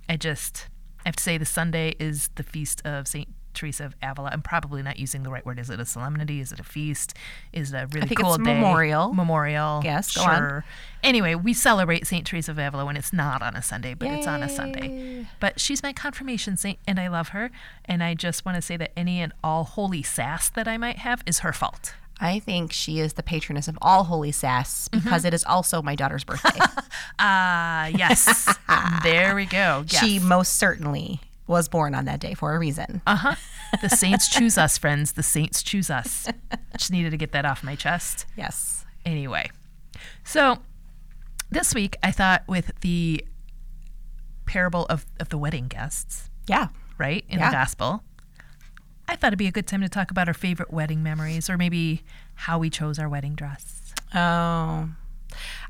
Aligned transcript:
I 0.09 0.17
just 0.17 0.67
I 1.05 1.09
have 1.09 1.15
to 1.17 1.23
say 1.23 1.37
the 1.37 1.45
Sunday 1.45 1.95
is 1.99 2.29
the 2.35 2.43
feast 2.43 2.81
of 2.85 3.07
St. 3.07 3.27
Teresa 3.53 3.85
of 3.85 3.95
Avila. 4.01 4.29
I'm 4.33 4.41
probably 4.41 4.81
not 4.81 4.97
using 4.97 5.21
the 5.23 5.29
right 5.29 5.45
word. 5.45 5.59
Is 5.59 5.69
it 5.69 5.79
a 5.79 5.85
solemnity? 5.85 6.39
Is 6.39 6.51
it 6.51 6.59
a 6.59 6.63
feast? 6.63 7.13
Is 7.51 7.71
it 7.71 7.77
a 7.77 7.87
really 7.87 8.05
I 8.05 8.07
think 8.07 8.19
cool 8.21 8.33
it's 8.33 8.43
day? 8.43 8.53
memorial. 8.53 9.13
Memorial. 9.13 9.81
Yes, 9.83 10.11
sure. 10.11 10.65
Anyway, 11.03 11.35
we 11.35 11.53
celebrate 11.53 12.07
St. 12.07 12.25
Teresa 12.25 12.51
of 12.51 12.57
Avila 12.57 12.85
when 12.85 12.97
it's 12.97 13.13
not 13.13 13.41
on 13.43 13.55
a 13.55 13.61
Sunday, 13.61 13.93
but 13.93 14.07
it's 14.07 14.25
on 14.27 14.41
a 14.41 14.49
Sunday. 14.49 15.27
But 15.39 15.59
she's 15.59 15.83
my 15.83 15.93
confirmation 15.93 16.57
saint, 16.57 16.79
and 16.87 16.99
I 16.99 17.07
love 17.09 17.29
her. 17.29 17.51
And 17.85 18.03
I 18.03 18.15
just 18.15 18.43
want 18.45 18.55
to 18.55 18.61
say 18.61 18.75
that 18.77 18.91
any 18.97 19.21
and 19.21 19.33
all 19.43 19.65
holy 19.65 20.01
sass 20.01 20.49
that 20.49 20.67
I 20.67 20.77
might 20.77 20.99
have 20.99 21.21
is 21.25 21.39
her 21.39 21.53
fault. 21.53 21.93
I 22.19 22.39
think 22.39 22.71
she 22.71 22.99
is 22.99 23.13
the 23.13 23.23
patroness 23.23 23.67
of 23.67 23.77
all 23.81 24.05
holy 24.05 24.31
sass 24.31 24.87
because 24.87 25.25
it 25.25 25.33
is 25.33 25.43
also 25.43 25.81
my 25.81 25.95
daughter's 25.95 26.23
birthday. 26.23 26.59
Ah, 27.19 27.87
yes. 27.87 28.55
there 29.03 29.35
we 29.35 29.45
go. 29.45 29.85
Yes. 29.87 30.03
She 30.03 30.19
most 30.19 30.53
certainly 30.57 31.19
was 31.47 31.67
born 31.69 31.93
on 31.93 32.05
that 32.05 32.19
day 32.19 32.33
for 32.33 32.55
a 32.55 32.59
reason. 32.59 33.01
Uh 33.05 33.15
huh. 33.15 33.35
The 33.81 33.89
saints 33.95 34.27
choose 34.29 34.57
us, 34.57 34.77
friends. 34.77 35.11
The 35.13 35.23
saints 35.23 35.61
choose 35.61 35.89
us. 35.89 36.27
Just 36.77 36.91
needed 36.91 37.11
to 37.11 37.17
get 37.17 37.31
that 37.33 37.45
off 37.45 37.63
my 37.63 37.75
chest. 37.75 38.25
Yes. 38.35 38.85
Anyway, 39.05 39.49
so 40.23 40.59
this 41.51 41.73
week 41.75 41.95
I 42.01 42.11
thought 42.11 42.43
with 42.47 42.71
the 42.81 43.23
parable 44.45 44.85
of, 44.87 45.05
of 45.19 45.29
the 45.29 45.37
wedding 45.37 45.67
guests, 45.67 46.29
Yeah. 46.47 46.67
right, 46.97 47.23
in 47.29 47.39
Yeah. 47.39 47.49
the 47.49 47.55
gospel, 47.55 48.03
I 49.13 49.15
thought 49.15 49.27
it'd 49.27 49.37
be 49.37 49.45
a 49.45 49.51
good 49.51 49.67
time 49.67 49.81
to 49.81 49.89
talk 49.89 50.09
about 50.09 50.27
our 50.27 50.33
favorite 50.33 50.73
wedding 50.73 51.03
memories 51.03 51.47
or 51.47 51.55
maybe 51.55 52.01
how 52.33 52.57
we 52.57 52.71
chose 52.71 52.97
our 52.97 53.07
wedding 53.07 53.35
dress. 53.35 53.93
Oh. 54.15 54.89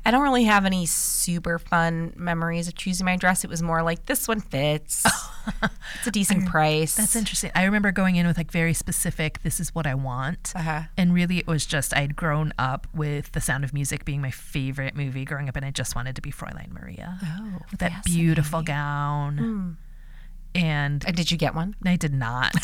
I 0.06 0.10
don't 0.10 0.22
really 0.22 0.44
have 0.44 0.64
any 0.64 0.86
super 0.86 1.58
fun 1.58 2.14
memories 2.16 2.68
of 2.68 2.74
choosing 2.74 3.04
my 3.04 3.16
dress. 3.16 3.44
It 3.44 3.50
was 3.50 3.60
more 3.60 3.82
like 3.82 4.06
this 4.06 4.26
one 4.26 4.40
fits. 4.40 5.04
it's 5.62 6.06
a 6.06 6.10
decent 6.10 6.46
price. 6.46 6.94
That's 6.94 7.16
interesting. 7.16 7.50
I 7.54 7.64
remember 7.64 7.92
going 7.92 8.16
in 8.16 8.26
with 8.26 8.38
like 8.38 8.50
very 8.50 8.72
specific, 8.72 9.42
this 9.42 9.60
is 9.60 9.74
what 9.74 9.86
I 9.86 9.94
want. 9.94 10.54
Uh-huh. 10.56 10.84
And 10.96 11.12
really, 11.12 11.36
it 11.36 11.46
was 11.46 11.66
just 11.66 11.94
I'd 11.94 12.16
grown 12.16 12.54
up 12.58 12.86
with 12.94 13.32
The 13.32 13.42
Sound 13.42 13.62
of 13.62 13.74
Music 13.74 14.06
being 14.06 14.22
my 14.22 14.30
favorite 14.30 14.96
movie 14.96 15.26
growing 15.26 15.50
up, 15.50 15.56
and 15.56 15.66
I 15.66 15.70
just 15.70 15.94
wanted 15.94 16.16
to 16.16 16.22
be 16.22 16.32
Fräulein 16.32 16.70
Maria. 16.72 17.18
Oh, 17.22 17.58
with 17.70 17.80
that 17.80 18.04
beautiful 18.06 18.62
gown. 18.62 19.76
And 20.54 21.04
Uh, 21.06 21.10
Did 21.12 21.30
you 21.30 21.36
get 21.36 21.54
one? 21.54 21.74
I 21.84 21.96
did 21.96 22.14
not. 22.14 22.54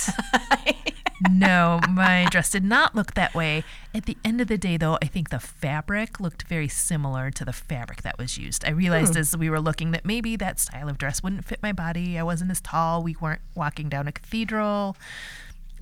no, 1.30 1.80
my 1.88 2.26
dress 2.30 2.50
did 2.50 2.64
not 2.64 2.94
look 2.94 3.14
that 3.14 3.34
way. 3.34 3.64
At 3.94 4.06
the 4.06 4.16
end 4.24 4.40
of 4.40 4.46
the 4.48 4.56
day, 4.56 4.76
though, 4.76 4.96
I 5.02 5.06
think 5.06 5.30
the 5.30 5.40
fabric 5.40 6.18
looked 6.20 6.44
very 6.44 6.68
similar 6.68 7.30
to 7.32 7.44
the 7.44 7.52
fabric 7.52 8.02
that 8.02 8.16
was 8.18 8.38
used. 8.38 8.64
I 8.64 8.70
realized 8.70 9.16
as 9.16 9.36
we 9.36 9.50
were 9.50 9.60
looking 9.60 9.90
that 9.90 10.04
maybe 10.04 10.36
that 10.36 10.58
style 10.60 10.88
of 10.88 10.98
dress 10.98 11.22
wouldn't 11.22 11.44
fit 11.44 11.62
my 11.62 11.72
body. 11.72 12.18
I 12.18 12.22
wasn't 12.22 12.50
as 12.52 12.60
tall. 12.60 13.02
We 13.02 13.16
weren't 13.20 13.42
walking 13.54 13.88
down 13.88 14.08
a 14.08 14.12
cathedral. 14.12 14.96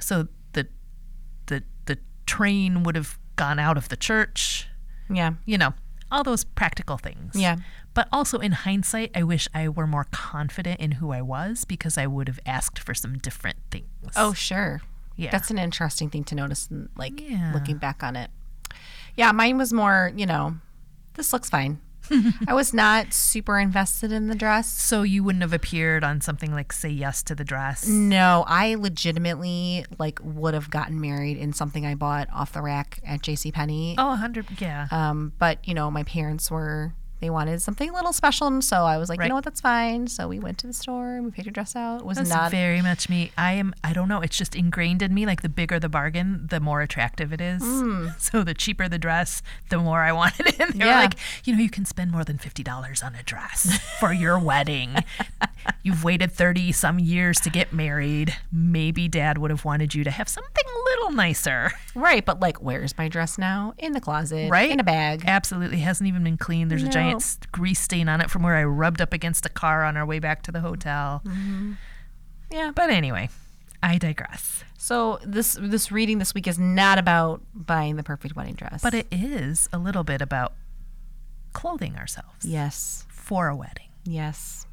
So 0.00 0.28
the 0.54 0.66
the 1.46 1.62
the 1.84 1.98
train 2.26 2.82
would 2.82 2.96
have 2.96 3.18
gone 3.36 3.58
out 3.58 3.76
of 3.76 3.88
the 3.90 3.96
church. 3.96 4.66
Yeah. 5.10 5.34
You 5.46 5.58
know, 5.58 5.74
all 6.10 6.22
those 6.24 6.44
practical 6.44 6.98
things. 6.98 7.34
Yeah. 7.34 7.56
But 7.94 8.08
also 8.12 8.38
in 8.38 8.52
hindsight, 8.52 9.10
I 9.14 9.22
wish 9.22 9.48
I 9.54 9.68
were 9.68 9.86
more 9.86 10.06
confident 10.10 10.80
in 10.80 10.92
who 10.92 11.10
I 11.12 11.20
was 11.22 11.64
because 11.64 11.98
I 11.98 12.06
would 12.06 12.28
have 12.28 12.40
asked 12.46 12.78
for 12.78 12.94
some 12.94 13.18
different 13.18 13.56
things. 13.70 13.86
Oh, 14.16 14.32
sure. 14.32 14.80
Yeah. 15.16 15.30
That's 15.30 15.50
an 15.50 15.58
interesting 15.58 16.10
thing 16.10 16.24
to 16.24 16.34
notice, 16.34 16.68
like 16.96 17.20
Yeah. 17.20 17.52
looking 17.52 17.76
back 17.78 18.02
on 18.02 18.14
it. 18.16 18.30
Yeah, 19.16 19.32
mine 19.32 19.58
was 19.58 19.72
more, 19.72 20.12
you 20.14 20.26
know, 20.26 20.58
this 21.14 21.32
looks 21.32 21.50
fine. 21.50 21.80
I 22.46 22.54
was 22.54 22.72
not 22.72 23.12
super 23.12 23.58
invested 23.58 24.12
in 24.12 24.28
the 24.28 24.34
dress. 24.34 24.68
So 24.68 25.02
you 25.02 25.22
wouldn't 25.24 25.42
have 25.42 25.52
appeared 25.52 26.04
on 26.04 26.20
something 26.20 26.52
like 26.52 26.72
Say 26.72 26.90
Yes 26.90 27.22
to 27.24 27.34
the 27.34 27.44
Dress. 27.44 27.86
No, 27.86 28.44
I 28.46 28.74
legitimately 28.74 29.84
like 29.98 30.20
would 30.22 30.54
have 30.54 30.70
gotten 30.70 31.00
married 31.00 31.36
in 31.36 31.52
something 31.52 31.86
I 31.86 31.94
bought 31.94 32.28
off 32.32 32.52
the 32.52 32.62
rack 32.62 33.00
at 33.04 33.22
J.C. 33.22 33.52
Penney. 33.52 33.94
Oh, 33.98 34.12
a 34.12 34.16
hundred. 34.16 34.46
Yeah. 34.60 34.88
Um, 34.90 35.32
but 35.38 35.66
you 35.66 35.74
know, 35.74 35.90
my 35.90 36.02
parents 36.04 36.50
were 36.50 36.94
they 37.20 37.30
wanted 37.30 37.60
something 37.62 37.90
a 37.90 37.92
little 37.92 38.12
special, 38.12 38.46
and 38.46 38.62
so 38.64 38.84
I 38.84 38.96
was 38.96 39.08
like, 39.08 39.18
Right. 39.18 39.26
you 39.26 39.28
know 39.30 39.34
what, 39.34 39.44
that's 39.44 39.60
fine. 39.60 40.06
So 40.06 40.28
we 40.28 40.38
went 40.38 40.58
to 40.58 40.66
the 40.66 40.72
store 40.72 41.16
and 41.16 41.24
we 41.24 41.30
picked 41.30 41.48
a 41.48 41.50
dress 41.50 41.74
out. 41.74 42.00
It 42.00 42.06
was 42.06 42.16
That's 42.18 42.30
not 42.30 42.50
very 42.50 42.80
much 42.82 43.08
me. 43.08 43.32
I 43.36 43.54
am. 43.54 43.74
I 43.82 43.92
don't 43.92 44.08
know. 44.08 44.20
It's 44.20 44.36
just 44.36 44.54
ingrained 44.54 45.02
in 45.02 45.12
me. 45.14 45.26
Like 45.26 45.42
the 45.42 45.48
bigger 45.48 45.78
the 45.80 45.88
bargain, 45.88 46.46
the 46.48 46.60
more 46.60 46.80
attractive 46.80 47.32
it 47.32 47.40
is. 47.40 47.62
Mm. 47.62 48.14
So 48.28 48.44
the 48.44 48.54
cheaper 48.54 48.88
the 48.88 48.98
dress, 48.98 49.42
the 49.70 49.78
more 49.78 50.00
I 50.00 50.12
wanted 50.12 50.46
it. 50.48 50.60
And 50.60 50.72
they 50.74 50.84
were 50.84 50.90
like, 50.90 51.14
you 51.44 51.56
know, 51.56 51.62
you 51.62 51.70
can 51.70 51.84
spend 51.84 52.12
more 52.12 52.24
than 52.24 52.36
fifty 52.38 52.62
dollars 52.62 53.02
on 53.02 53.14
a 53.14 53.22
dress 53.22 53.78
for 54.00 54.12
your 54.12 54.38
wedding. 54.38 54.96
You've 55.82 56.04
waited 56.04 56.30
thirty 56.32 56.72
some 56.72 56.98
years 56.98 57.40
to 57.40 57.50
get 57.50 57.72
married. 57.72 58.36
Maybe 58.52 59.08
Dad 59.08 59.38
would 59.38 59.50
have 59.50 59.64
wanted 59.64 59.94
you 59.94 60.04
to 60.04 60.10
have 60.10 60.28
something 60.28 60.64
little 61.08 61.16
nicer. 61.16 61.70
right. 61.94 62.24
But 62.24 62.40
like, 62.40 62.62
where's 62.62 62.96
my 62.98 63.08
dress 63.08 63.38
now? 63.38 63.74
In 63.78 63.92
the 63.92 64.00
closet, 64.00 64.50
Right? 64.50 64.70
In 64.70 64.80
a 64.80 64.84
bag. 64.84 65.22
Absolutely 65.26 65.78
hasn't 65.78 66.06
even 66.08 66.24
been 66.24 66.36
cleaned. 66.36 66.70
There's 66.70 66.82
a 66.82 66.88
giant 66.88 67.38
grease 67.52 67.80
stain 67.80 68.08
on 68.08 68.20
it 68.20 68.30
from 68.30 68.42
where 68.42 68.56
I 68.56 68.64
rubbed 68.64 69.00
up 69.00 69.12
against 69.12 69.44
a 69.46 69.48
car 69.48 69.84
on 69.84 69.96
our 69.96 70.06
way 70.06 70.18
back 70.18 70.42
to 70.42 70.52
the 70.52 70.60
hotel. 70.60 71.22
Mm-hmm. 71.24 71.72
Yeah. 72.50 72.72
But 72.74 72.90
anyway, 72.90 73.28
I 73.82 73.98
digress. 73.98 74.64
So 74.76 75.18
this 75.24 75.58
this 75.60 75.90
reading 75.92 76.18
this 76.18 76.34
week 76.34 76.46
is 76.46 76.58
not 76.58 76.98
about 76.98 77.42
buying 77.54 77.96
the 77.96 78.02
perfect 78.02 78.36
wedding 78.36 78.54
dress, 78.54 78.80
But 78.82 78.94
it 78.94 79.06
is 79.10 79.68
a 79.72 79.78
little 79.78 80.04
bit 80.04 80.22
about 80.22 80.54
clothing 81.52 81.96
ourselves 81.96 82.44
yes, 82.44 83.06
for 83.08 83.48
a 83.48 83.56
wedding. 83.56 83.88
yes, 84.04 84.66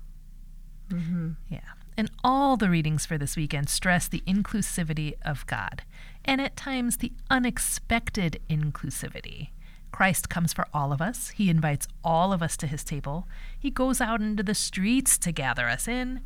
mm-hmm. 0.89 1.31
Yeah. 1.49 1.59
And 1.97 2.11
all 2.23 2.57
the 2.57 2.69
readings 2.69 3.05
for 3.05 3.17
this 3.17 3.35
weekend 3.37 3.69
stress 3.69 4.07
the 4.07 4.21
inclusivity 4.27 5.13
of 5.23 5.45
God 5.47 5.83
and 6.25 6.41
at 6.41 6.57
times 6.57 6.97
the 6.97 7.13
unexpected 7.29 8.41
inclusivity. 8.49 9.49
Christ 9.91 10.27
comes 10.27 10.51
for 10.51 10.67
all 10.73 10.91
of 10.91 11.01
us. 11.01 11.29
He 11.29 11.49
invites 11.49 11.87
all 12.03 12.33
of 12.33 12.43
us 12.43 12.57
to 12.57 12.67
his 12.67 12.83
table. 12.83 13.29
He 13.57 13.71
goes 13.71 14.01
out 14.01 14.19
into 14.19 14.43
the 14.43 14.53
streets 14.53 15.17
to 15.19 15.31
gather 15.31 15.69
us 15.69 15.87
in. 15.87 16.19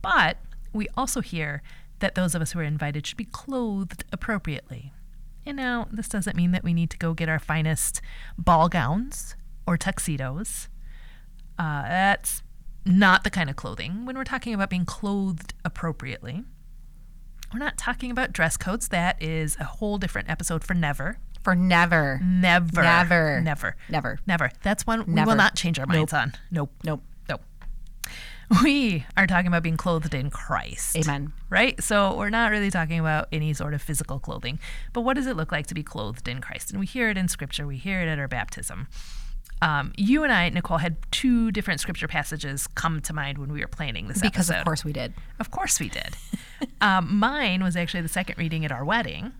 But 0.00 0.38
we 0.72 0.88
also 0.96 1.20
hear 1.20 1.62
that 2.00 2.16
those 2.16 2.34
of 2.34 2.42
us 2.42 2.50
who 2.52 2.58
are 2.58 2.64
invited 2.64 3.06
should 3.06 3.16
be 3.16 3.24
clothed 3.24 4.04
appropriately. 4.12 4.92
And 5.46 5.56
now, 5.56 5.86
this 5.92 6.08
doesn't 6.08 6.36
mean 6.36 6.50
that 6.50 6.64
we 6.64 6.74
need 6.74 6.90
to 6.90 6.98
go 6.98 7.14
get 7.14 7.28
our 7.28 7.38
finest 7.38 8.00
ball 8.36 8.68
gowns 8.68 9.36
or 9.68 9.76
tuxedos. 9.76 10.68
Uh, 11.58 11.82
that's 11.82 12.42
not 12.84 13.22
the 13.22 13.30
kind 13.30 13.48
of 13.48 13.54
clothing. 13.54 14.04
When 14.04 14.16
we're 14.16 14.24
talking 14.24 14.54
about 14.54 14.70
being 14.70 14.84
clothed 14.84 15.54
appropriately, 15.64 16.42
We're 17.52 17.58
not 17.58 17.76
talking 17.76 18.10
about 18.10 18.32
dress 18.32 18.56
codes. 18.56 18.88
That 18.88 19.22
is 19.22 19.56
a 19.60 19.64
whole 19.64 19.98
different 19.98 20.30
episode 20.30 20.64
for 20.64 20.74
never. 20.74 21.18
For 21.42 21.54
never. 21.54 22.20
Never. 22.22 22.82
Never. 22.82 23.40
Never. 23.40 23.76
Never. 23.88 24.18
Never. 24.26 24.50
That's 24.62 24.86
one 24.86 25.04
we 25.06 25.22
will 25.24 25.34
not 25.34 25.54
change 25.56 25.78
our 25.78 25.86
minds 25.86 26.12
on. 26.12 26.32
Nope. 26.50 26.72
Nope. 26.84 27.02
Nope. 27.28 27.42
We 28.62 29.06
are 29.16 29.26
talking 29.26 29.46
about 29.46 29.62
being 29.62 29.76
clothed 29.76 30.14
in 30.14 30.30
Christ. 30.30 30.96
Amen. 30.96 31.32
Right? 31.48 31.82
So 31.82 32.16
we're 32.16 32.30
not 32.30 32.50
really 32.50 32.70
talking 32.70 33.00
about 33.00 33.28
any 33.32 33.54
sort 33.54 33.74
of 33.74 33.82
physical 33.82 34.18
clothing. 34.18 34.58
But 34.92 35.02
what 35.02 35.14
does 35.14 35.26
it 35.26 35.36
look 35.36 35.50
like 35.52 35.66
to 35.68 35.74
be 35.74 35.82
clothed 35.82 36.28
in 36.28 36.40
Christ? 36.40 36.70
And 36.70 36.78
we 36.78 36.86
hear 36.86 37.08
it 37.08 37.16
in 37.16 37.28
scripture, 37.28 37.66
we 37.66 37.76
hear 37.78 38.00
it 38.00 38.08
at 38.08 38.18
our 38.18 38.28
baptism. 38.28 38.88
Um, 39.62 39.92
you 39.96 40.24
and 40.24 40.32
I, 40.32 40.48
Nicole, 40.48 40.78
had 40.78 40.96
two 41.12 41.52
different 41.52 41.80
scripture 41.80 42.08
passages 42.08 42.66
come 42.66 43.00
to 43.02 43.12
mind 43.12 43.38
when 43.38 43.52
we 43.52 43.60
were 43.60 43.68
planning 43.68 44.08
this 44.08 44.18
episode. 44.18 44.32
Because 44.32 44.50
episode. 44.50 44.60
of 44.60 44.64
course 44.64 44.84
we 44.84 44.92
did. 44.92 45.14
Of 45.38 45.50
course 45.52 45.80
we 45.80 45.88
did. 45.88 46.16
um, 46.80 47.16
mine 47.16 47.62
was 47.62 47.76
actually 47.76 48.02
the 48.02 48.08
second 48.08 48.38
reading 48.38 48.64
at 48.64 48.72
our 48.72 48.84
wedding. 48.84 49.32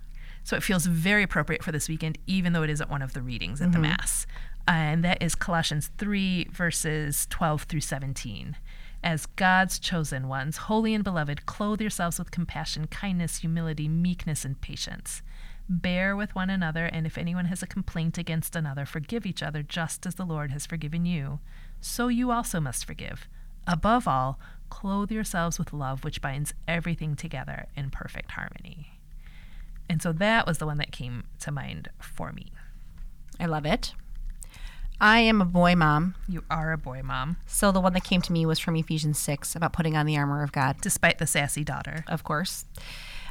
So 0.45 0.57
it 0.57 0.63
feels 0.63 0.87
very 0.87 1.25
appropriate 1.25 1.63
for 1.63 1.73
this 1.73 1.89
weekend, 1.89 2.19
even 2.27 2.53
though 2.53 2.63
it 2.63 2.71
isn't 2.71 2.89
one 2.89 3.03
of 3.03 3.13
the 3.15 3.23
readings 3.23 3.61
at 3.61 3.73
the 3.73 3.79
Mass. 3.79 4.27
And 4.67 5.05
that 5.05 5.23
is 5.23 5.35
Colossians 5.35 5.91
3, 5.99 6.49
verses 6.53 7.27
12 7.31 7.65
through 7.65 7.81
17. 7.81 8.57
As 9.05 9.27
God's 9.27 9.81
chosen 9.81 10.29
ones, 10.29 10.57
holy 10.57 10.95
and 10.95 11.03
beloved, 11.03 11.47
clothe 11.47 11.81
yourselves 11.81 12.19
with 12.19 12.31
compassion, 12.31 12.87
kindness, 12.87 13.39
humility, 13.39 13.89
meekness, 13.89 14.45
and 14.45 14.61
patience. 14.61 15.23
Bear 15.69 16.14
with 16.17 16.35
one 16.35 16.50
another, 16.50 16.87
and 16.87 17.06
if 17.06 17.17
anyone 17.17 17.47
has 17.47 17.62
a 17.62 17.67
complaint 17.67 18.19
against 18.19 18.56
another, 18.56 18.85
forgive 18.85 19.25
each 19.25 19.43
other 19.43 19.62
just 19.62 20.05
as 20.06 20.17
the 20.17 20.26
Lord 20.26 20.50
has 20.50 20.67
forgiven 20.67 21.06
you. 21.06 21.41
So 21.81 22.09
you 22.09 22.31
also 22.31 22.61
must 22.61 22.85
forgive. 22.85 23.29
Above 23.67 24.06
all, 24.09 24.38
clothe 24.70 25.11
yourselves 25.11 25.59
with 25.59 25.73
love, 25.73 26.05
which 26.05 26.20
binds 26.20 26.55
everything 26.67 27.14
together 27.17 27.67
in 27.76 27.91
perfect 27.91 28.32
harmony. 28.32 28.99
And 29.88 30.03
so 30.03 30.12
that 30.12 30.47
was 30.47 30.59
the 30.59 30.67
one 30.67 30.79
that 30.79 30.93
came 30.93 31.25
to 31.41 31.50
mind 31.50 31.88
for 32.00 32.32
me. 32.32 32.53
I 33.38 33.47
love 33.47 33.67
it. 33.67 33.94
I 35.00 35.20
am 35.20 35.41
a 35.41 35.44
boy 35.44 35.75
mom, 35.75 36.14
You 36.29 36.44
are 36.49 36.73
a 36.73 36.79
boy 36.79 37.03
mom, 37.03 37.37
so 37.47 37.73
the 37.73 37.81
one 37.81 37.93
that 37.94 38.05
came 38.05 38.23
to 38.23 38.32
me 38.32 38.47
was 38.47 38.61
from 38.61 38.76
Ephesians 38.76 39.19
6 39.19 39.56
about 39.56 39.73
putting 39.73 39.97
on 39.97 40.06
the 40.06 40.17
armor 40.17 40.44
of 40.44 40.53
God, 40.53 40.76
despite 40.81 41.19
the 41.19 41.26
sassy 41.26 41.64
daughter. 41.64 42.05
of 42.06 42.23
course. 42.23 42.67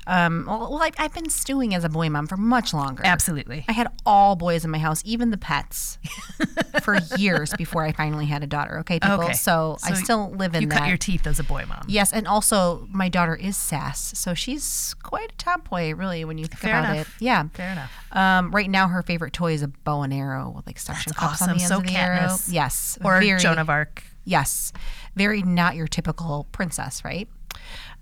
Um, 0.08 0.46
well, 0.48 0.72
well 0.72 0.90
I've, 0.98 1.14
been 1.14 1.30
stewing 1.30 1.76
as 1.76 1.84
a 1.84 1.90
boy 1.90 2.10
mom 2.10 2.28
for 2.28 2.38
much 2.38 2.74
longer. 2.74 3.04
Absolutely. 3.06 3.66
I 3.68 3.74
had 3.74 3.88
all 4.06 4.36
boys 4.36 4.66
in 4.66 4.72
my 4.72 4.80
house, 4.80 5.02
even 5.06 5.30
the 5.30 5.38
pets, 5.38 5.98
for 6.82 6.98
years 7.18 7.54
before 7.58 7.84
I 7.84 7.92
finally 7.92 8.26
had 8.26 8.44
a 8.44 8.48
daughter. 8.48 8.80
Okay, 8.80 9.00
people. 9.00 9.22
Okay. 9.26 9.34
So, 9.34 9.78
I 9.84 9.94
still 9.94 10.32
live 10.32 10.56
in 10.56 10.64
You 10.64 10.68
that. 10.70 10.80
cut 10.80 10.88
your 10.88 10.98
teeth 10.98 11.28
as 11.28 11.40
a 11.40 11.44
boy 11.44 11.66
mom. 11.68 11.84
yes, 11.88 12.12
and 12.14 12.28
also 12.28 12.88
my 12.92 13.10
daughter 13.10 13.36
is 13.36 13.56
sass, 13.58 14.18
so 14.18 14.34
she's 14.34 14.96
quite 15.04 15.32
a 15.34 15.36
tomboy, 15.36 15.94
really, 15.94 16.26
when 16.26 16.38
you 16.38 16.46
think 16.46 16.60
Fair 16.60 16.80
about 16.80 16.94
enough. 16.96 17.08
it. 17.20 17.24
Yeah. 17.24 17.48
Fair 17.54 17.72
enough. 17.72 17.92
Um, 18.12 18.52
right 18.52 18.70
now, 18.70 18.88
her 18.88 19.02
favorite 19.04 19.34
toy 19.34 19.54
is 19.54 19.62
a 19.62 19.68
bow 19.68 20.02
and 20.02 20.14
arrow 20.14 20.52
with 20.56 20.66
like 20.66 20.80
suction 20.80 21.12
That's 21.16 21.20
cups 21.20 21.42
on 21.42 21.50
the 21.50 21.54
ends 21.56 21.68
So 21.68 21.78
of 21.78 21.86
the 21.86 21.96
arrow. 21.96 22.36
Yes, 22.50 22.98
Or 23.04 23.20
very, 23.22 23.40
Joan 23.40 23.60
of 23.60 23.70
Arc. 23.70 24.04
Yes, 24.26 24.72
very 25.16 25.42
not 25.44 25.76
your 25.76 25.88
typical 25.88 26.48
princess, 26.52 27.04
right? 27.06 27.28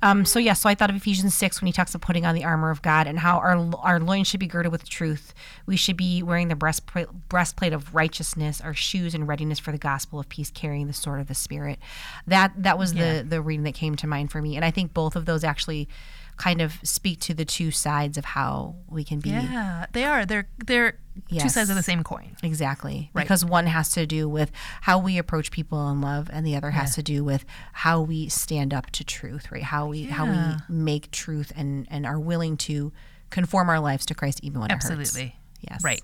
Um, 0.01 0.23
so 0.25 0.39
yeah, 0.39 0.53
so 0.53 0.69
I 0.69 0.75
thought 0.75 0.89
of 0.89 0.95
Ephesians 0.95 1.33
six 1.33 1.59
when 1.61 1.67
he 1.67 1.73
talks 1.73 1.93
about 1.93 2.05
putting 2.05 2.25
on 2.25 2.33
the 2.35 2.43
armor 2.45 2.69
of 2.69 2.81
God 2.81 3.05
and 3.05 3.19
how 3.19 3.37
our 3.39 3.57
our 3.83 3.99
loins 3.99 4.27
should 4.27 4.39
be 4.39 4.47
girded 4.47 4.71
with 4.71 4.87
truth. 4.87 5.33
We 5.65 5.75
should 5.75 5.97
be 5.97 6.23
wearing 6.23 6.47
the 6.47 6.55
breastplate 6.55 7.07
breastplate 7.27 7.73
of 7.73 7.93
righteousness, 7.93 8.61
our 8.61 8.73
shoes 8.73 9.13
in 9.13 9.25
readiness 9.25 9.59
for 9.59 9.71
the 9.71 9.77
gospel 9.77 10.19
of 10.19 10.29
peace, 10.29 10.51
carrying 10.51 10.87
the 10.87 10.93
sword 10.93 11.19
of 11.19 11.27
the 11.27 11.35
spirit. 11.35 11.79
That 12.27 12.53
that 12.63 12.77
was 12.77 12.93
Yeah. 12.93 13.17
the 13.17 13.23
the 13.23 13.41
reading 13.41 13.63
that 13.63 13.73
came 13.75 13.95
to 13.97 14.07
mind 14.07 14.31
for 14.31 14.41
me, 14.41 14.55
and 14.55 14.63
I 14.63 14.71
think 14.71 14.93
both 14.93 15.15
of 15.15 15.25
those 15.25 15.43
actually 15.43 15.89
kind 16.37 16.61
of 16.61 16.79
speak 16.83 17.19
to 17.19 17.33
the 17.33 17.43
two 17.43 17.69
sides 17.69 18.17
of 18.17 18.23
how 18.23 18.75
we 18.87 19.03
can 19.03 19.19
be 19.19 19.31
Yeah, 19.31 19.85
they 19.91 20.05
are. 20.05 20.25
They're 20.25 20.47
they're 20.65 20.97
two 21.27 21.49
sides 21.49 21.69
of 21.69 21.75
the 21.75 21.83
same 21.83 22.03
coin. 22.03 22.35
Exactly. 22.43 23.11
Right. 23.13 23.23
Because 23.23 23.43
one 23.43 23.67
has 23.67 23.89
to 23.91 24.05
do 24.05 24.29
with 24.29 24.51
how 24.81 24.99
we 24.99 25.17
approach 25.17 25.51
people 25.51 25.89
in 25.89 26.01
love 26.01 26.29
and 26.31 26.45
the 26.45 26.55
other 26.55 26.71
has 26.71 26.95
to 26.95 27.03
do 27.03 27.23
with 27.23 27.45
how 27.73 28.01
we 28.01 28.29
stand 28.29 28.73
up 28.73 28.89
to 28.91 29.03
truth, 29.03 29.51
right? 29.51 29.63
How 29.63 29.87
we 29.87 30.03
how 30.03 30.25
we 30.25 30.55
make 30.73 31.11
truth 31.11 31.51
and 31.55 31.87
and 31.89 32.05
are 32.05 32.19
willing 32.19 32.57
to 32.57 32.91
conform 33.29 33.69
our 33.69 33.79
lives 33.79 34.05
to 34.07 34.15
Christ 34.15 34.39
even 34.43 34.61
when 34.61 34.71
it 34.71 34.73
hurts. 34.73 34.89
Absolutely. 34.89 35.35
Yes. 35.61 35.83
Right. 35.83 36.01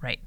Right. 0.00 0.20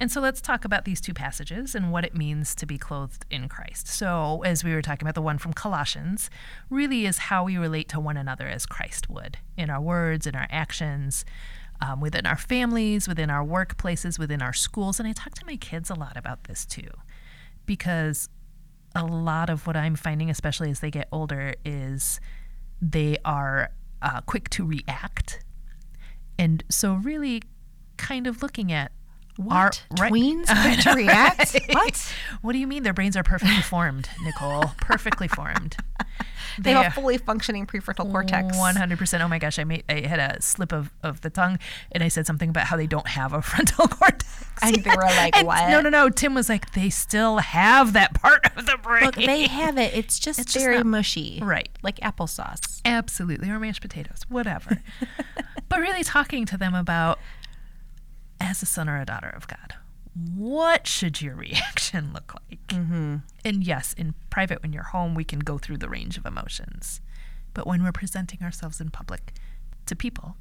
And 0.00 0.12
so 0.12 0.20
let's 0.20 0.40
talk 0.40 0.64
about 0.64 0.84
these 0.84 1.00
two 1.00 1.12
passages 1.12 1.74
and 1.74 1.90
what 1.90 2.04
it 2.04 2.14
means 2.14 2.54
to 2.56 2.66
be 2.66 2.78
clothed 2.78 3.26
in 3.30 3.48
Christ. 3.48 3.88
So, 3.88 4.42
as 4.44 4.62
we 4.62 4.72
were 4.72 4.82
talking 4.82 5.04
about, 5.04 5.16
the 5.16 5.22
one 5.22 5.38
from 5.38 5.52
Colossians 5.52 6.30
really 6.70 7.04
is 7.04 7.18
how 7.18 7.44
we 7.44 7.56
relate 7.56 7.88
to 7.90 8.00
one 8.00 8.16
another 8.16 8.46
as 8.46 8.64
Christ 8.64 9.10
would 9.10 9.38
in 9.56 9.70
our 9.70 9.80
words, 9.80 10.26
in 10.26 10.36
our 10.36 10.46
actions, 10.50 11.24
um, 11.80 12.00
within 12.00 12.26
our 12.26 12.36
families, 12.36 13.06
within 13.08 13.30
our 13.30 13.44
workplaces, 13.44 14.18
within 14.18 14.42
our 14.42 14.52
schools. 14.52 14.98
And 14.98 15.08
I 15.08 15.12
talk 15.12 15.34
to 15.34 15.46
my 15.46 15.56
kids 15.56 15.90
a 15.90 15.94
lot 15.94 16.16
about 16.16 16.44
this 16.44 16.66
too, 16.66 16.90
because 17.66 18.28
a 18.94 19.04
lot 19.04 19.50
of 19.50 19.66
what 19.66 19.76
I'm 19.76 19.94
finding, 19.94 20.30
especially 20.30 20.70
as 20.70 20.80
they 20.80 20.90
get 20.90 21.08
older, 21.12 21.54
is 21.64 22.20
they 22.80 23.16
are 23.24 23.70
uh, 24.02 24.20
quick 24.22 24.48
to 24.50 24.64
react. 24.64 25.44
And 26.38 26.62
so, 26.68 26.94
really, 26.94 27.42
kind 27.96 28.26
of 28.26 28.42
looking 28.42 28.72
at 28.72 28.92
What? 29.36 29.82
Tweens 29.94 30.46
quick 30.62 30.80
to 30.80 30.92
react? 30.96 31.58
What? 31.72 32.14
What 32.42 32.52
do 32.52 32.58
you 32.58 32.66
mean? 32.66 32.82
Their 32.82 32.92
brains 32.92 33.16
are 33.16 33.22
perfectly 33.22 33.62
formed, 33.62 34.08
Nicole. 34.24 34.72
perfectly 34.80 35.28
formed. 35.28 35.76
They 36.60 36.72
have 36.72 36.86
a 36.86 36.90
fully 37.00 37.18
functioning 37.18 37.66
prefrontal 37.66 38.10
cortex. 38.10 38.56
One 38.58 38.76
hundred 38.76 38.98
percent. 38.98 39.22
Oh 39.22 39.28
my 39.28 39.38
gosh! 39.38 39.58
I 39.58 39.64
made 39.64 39.84
I 39.88 40.00
had 40.06 40.18
a 40.18 40.42
slip 40.42 40.72
of, 40.72 40.90
of 41.02 41.20
the 41.20 41.30
tongue, 41.30 41.58
and 41.92 42.02
I 42.02 42.08
said 42.08 42.26
something 42.26 42.48
about 42.50 42.66
how 42.66 42.76
they 42.76 42.86
don't 42.86 43.06
have 43.08 43.32
a 43.32 43.42
frontal 43.42 43.88
cortex. 43.88 44.24
And 44.60 44.74
they 44.76 44.90
were 44.90 45.02
like, 45.02 45.36
And 45.36 45.46
"What?" 45.46 45.68
No, 45.70 45.80
no, 45.80 45.88
no. 45.88 46.08
Tim 46.10 46.34
was 46.34 46.48
like, 46.48 46.72
they 46.72 46.90
still 46.90 47.38
have 47.38 47.92
that 47.92 48.14
part 48.14 48.44
of 48.56 48.66
the 48.66 48.76
brain. 48.82 49.04
Look, 49.04 49.14
they 49.14 49.46
have 49.46 49.78
it. 49.78 49.94
It's 49.94 50.18
just 50.18 50.40
It's 50.40 50.52
just 50.52 50.64
very 50.64 50.78
not- 50.78 50.86
mushy. 50.86 51.38
Right. 51.42 51.68
Like 51.82 51.98
applesauce. 52.00 52.80
Absolutely, 52.84 53.48
or 53.50 53.58
mashed 53.60 53.82
potatoes, 53.82 54.22
whatever. 54.28 54.82
but 55.68 55.78
really 55.80 56.02
talking 56.02 56.44
to 56.46 56.56
them 56.56 56.74
about, 56.74 57.18
as 58.40 58.62
a 58.62 58.66
son 58.66 58.88
or 58.88 59.00
a 59.00 59.04
daughter 59.04 59.28
of 59.28 59.46
God, 59.46 59.74
what 60.36 60.86
should 60.86 61.20
your 61.20 61.34
reaction 61.46 62.12
look 62.12 62.34
like? 62.34 62.66
Mm-hmm. 62.68 63.16
And 63.44 63.64
yes, 63.66 63.94
in 63.94 64.14
private, 64.30 64.62
when 64.62 64.72
you're 64.72 64.84
home, 64.84 65.14
we 65.14 65.24
can 65.24 65.40
go 65.40 65.58
through 65.58 65.78
the 65.78 65.88
range 65.88 66.16
of 66.18 66.26
emotions. 66.26 67.00
But 67.54 67.66
when 67.66 67.82
we're 67.82 67.92
presenting 67.92 68.42
ourselves 68.42 68.80
in 68.80 68.90
public 68.90 69.32
to 69.86 69.96
people, 69.96 70.36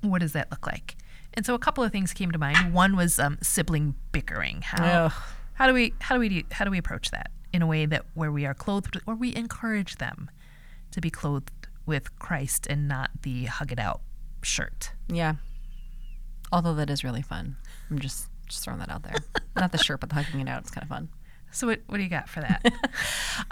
what 0.00 0.20
does 0.20 0.32
that 0.32 0.50
look 0.50 0.66
like? 0.66 0.96
And 1.34 1.44
so 1.44 1.54
a 1.54 1.58
couple 1.58 1.84
of 1.84 1.92
things 1.92 2.12
came 2.12 2.30
to 2.32 2.38
mind. 2.38 2.72
One 2.72 2.96
was 2.96 3.18
um, 3.18 3.38
sibling 3.42 3.94
bickering. 4.12 4.62
How, 4.62 4.84
Ugh. 4.84 5.12
how 5.54 5.66
do 5.66 5.74
we 5.74 5.94
how 6.00 6.14
do 6.14 6.20
we 6.20 6.28
do, 6.28 6.42
how 6.52 6.64
do 6.64 6.70
we 6.70 6.78
approach 6.78 7.10
that 7.10 7.30
in 7.52 7.62
a 7.62 7.66
way 7.66 7.86
that 7.86 8.04
where 8.14 8.32
we 8.32 8.46
are 8.46 8.54
clothed 8.54 8.98
or 9.06 9.14
we 9.14 9.34
encourage 9.34 9.96
them 9.96 10.30
to 10.90 11.00
be 11.00 11.10
clothed 11.10 11.50
with 11.86 12.18
Christ 12.18 12.66
and 12.68 12.88
not 12.88 13.10
the 13.22 13.44
hug 13.46 13.72
it 13.72 13.78
out 13.78 14.00
shirt. 14.42 14.92
Yeah. 15.08 15.34
Although 16.50 16.74
that 16.74 16.90
is 16.90 17.04
really 17.04 17.22
fun. 17.22 17.56
I'm 17.90 17.98
just 17.98 18.28
just 18.48 18.64
throwing 18.64 18.80
that 18.80 18.90
out 18.90 19.02
there. 19.02 19.16
Not 19.56 19.72
the 19.72 19.78
shirt, 19.78 20.00
but 20.00 20.08
the 20.08 20.16
hugging 20.16 20.40
it 20.40 20.48
out. 20.48 20.62
It's 20.62 20.70
kind 20.70 20.82
of 20.82 20.88
fun. 20.88 21.08
So 21.50 21.66
what, 21.66 21.80
what 21.86 21.96
do 21.96 22.02
you 22.02 22.10
got 22.10 22.28
for 22.28 22.40
that? 22.40 22.64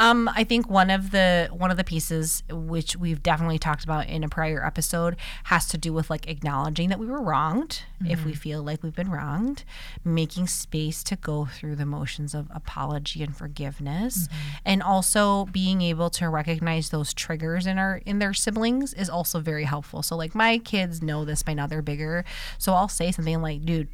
Um, 0.00 0.29
I 0.35 0.43
think 0.43 0.69
one 0.69 0.91
of 0.91 1.12
the 1.12 1.49
one 1.53 1.71
of 1.71 1.76
the 1.76 1.85
pieces 1.85 2.43
which 2.50 2.97
we've 2.97 3.23
definitely 3.23 3.59
talked 3.59 3.85
about 3.85 4.09
in 4.09 4.25
a 4.25 4.29
prior 4.29 4.67
episode 4.67 5.17
has 5.45 5.69
to 5.69 5.79
do 5.79 5.93
with 5.93 6.11
like 6.11 6.29
acknowledging 6.29 6.88
that 6.88 6.99
we 6.99 7.07
were 7.07 7.23
wronged 7.23 7.83
if 8.05 8.25
we 8.25 8.35
feel 8.35 8.62
like 8.62 8.83
we've 8.83 8.97
been 8.97 9.11
wronged, 9.11 9.65
making 10.05 10.49
space 10.49 11.03
to 11.05 11.17
go 11.17 11.47
through 11.47 11.76
the 11.76 11.87
motions 11.87 12.35
of 12.35 12.49
apology 12.53 13.23
and 13.23 13.37
forgiveness, 13.37 14.29
and 14.65 14.83
also 14.83 15.47
being 15.47 15.81
able 15.81 16.11
to 16.11 16.29
recognize 16.29 16.91
those 16.91 17.15
triggers 17.15 17.65
in 17.67 17.79
our 17.79 18.03
in 18.05 18.19
their 18.19 18.35
siblings 18.35 18.93
is 18.93 19.09
also 19.09 19.38
very 19.38 19.65
helpful. 19.65 20.03
So 20.03 20.17
like 20.17 20.35
my 20.35 20.59
kids 20.59 21.00
know 21.00 21.25
this 21.25 21.45
by 21.45 21.55
now 21.55 21.69
they're 21.69 21.81
bigger, 21.81 22.25
so 22.59 22.75
I'll 22.75 22.88
say 22.88 23.12
something 23.12 23.41
like, 23.41 23.65
"Dude." 23.65 23.88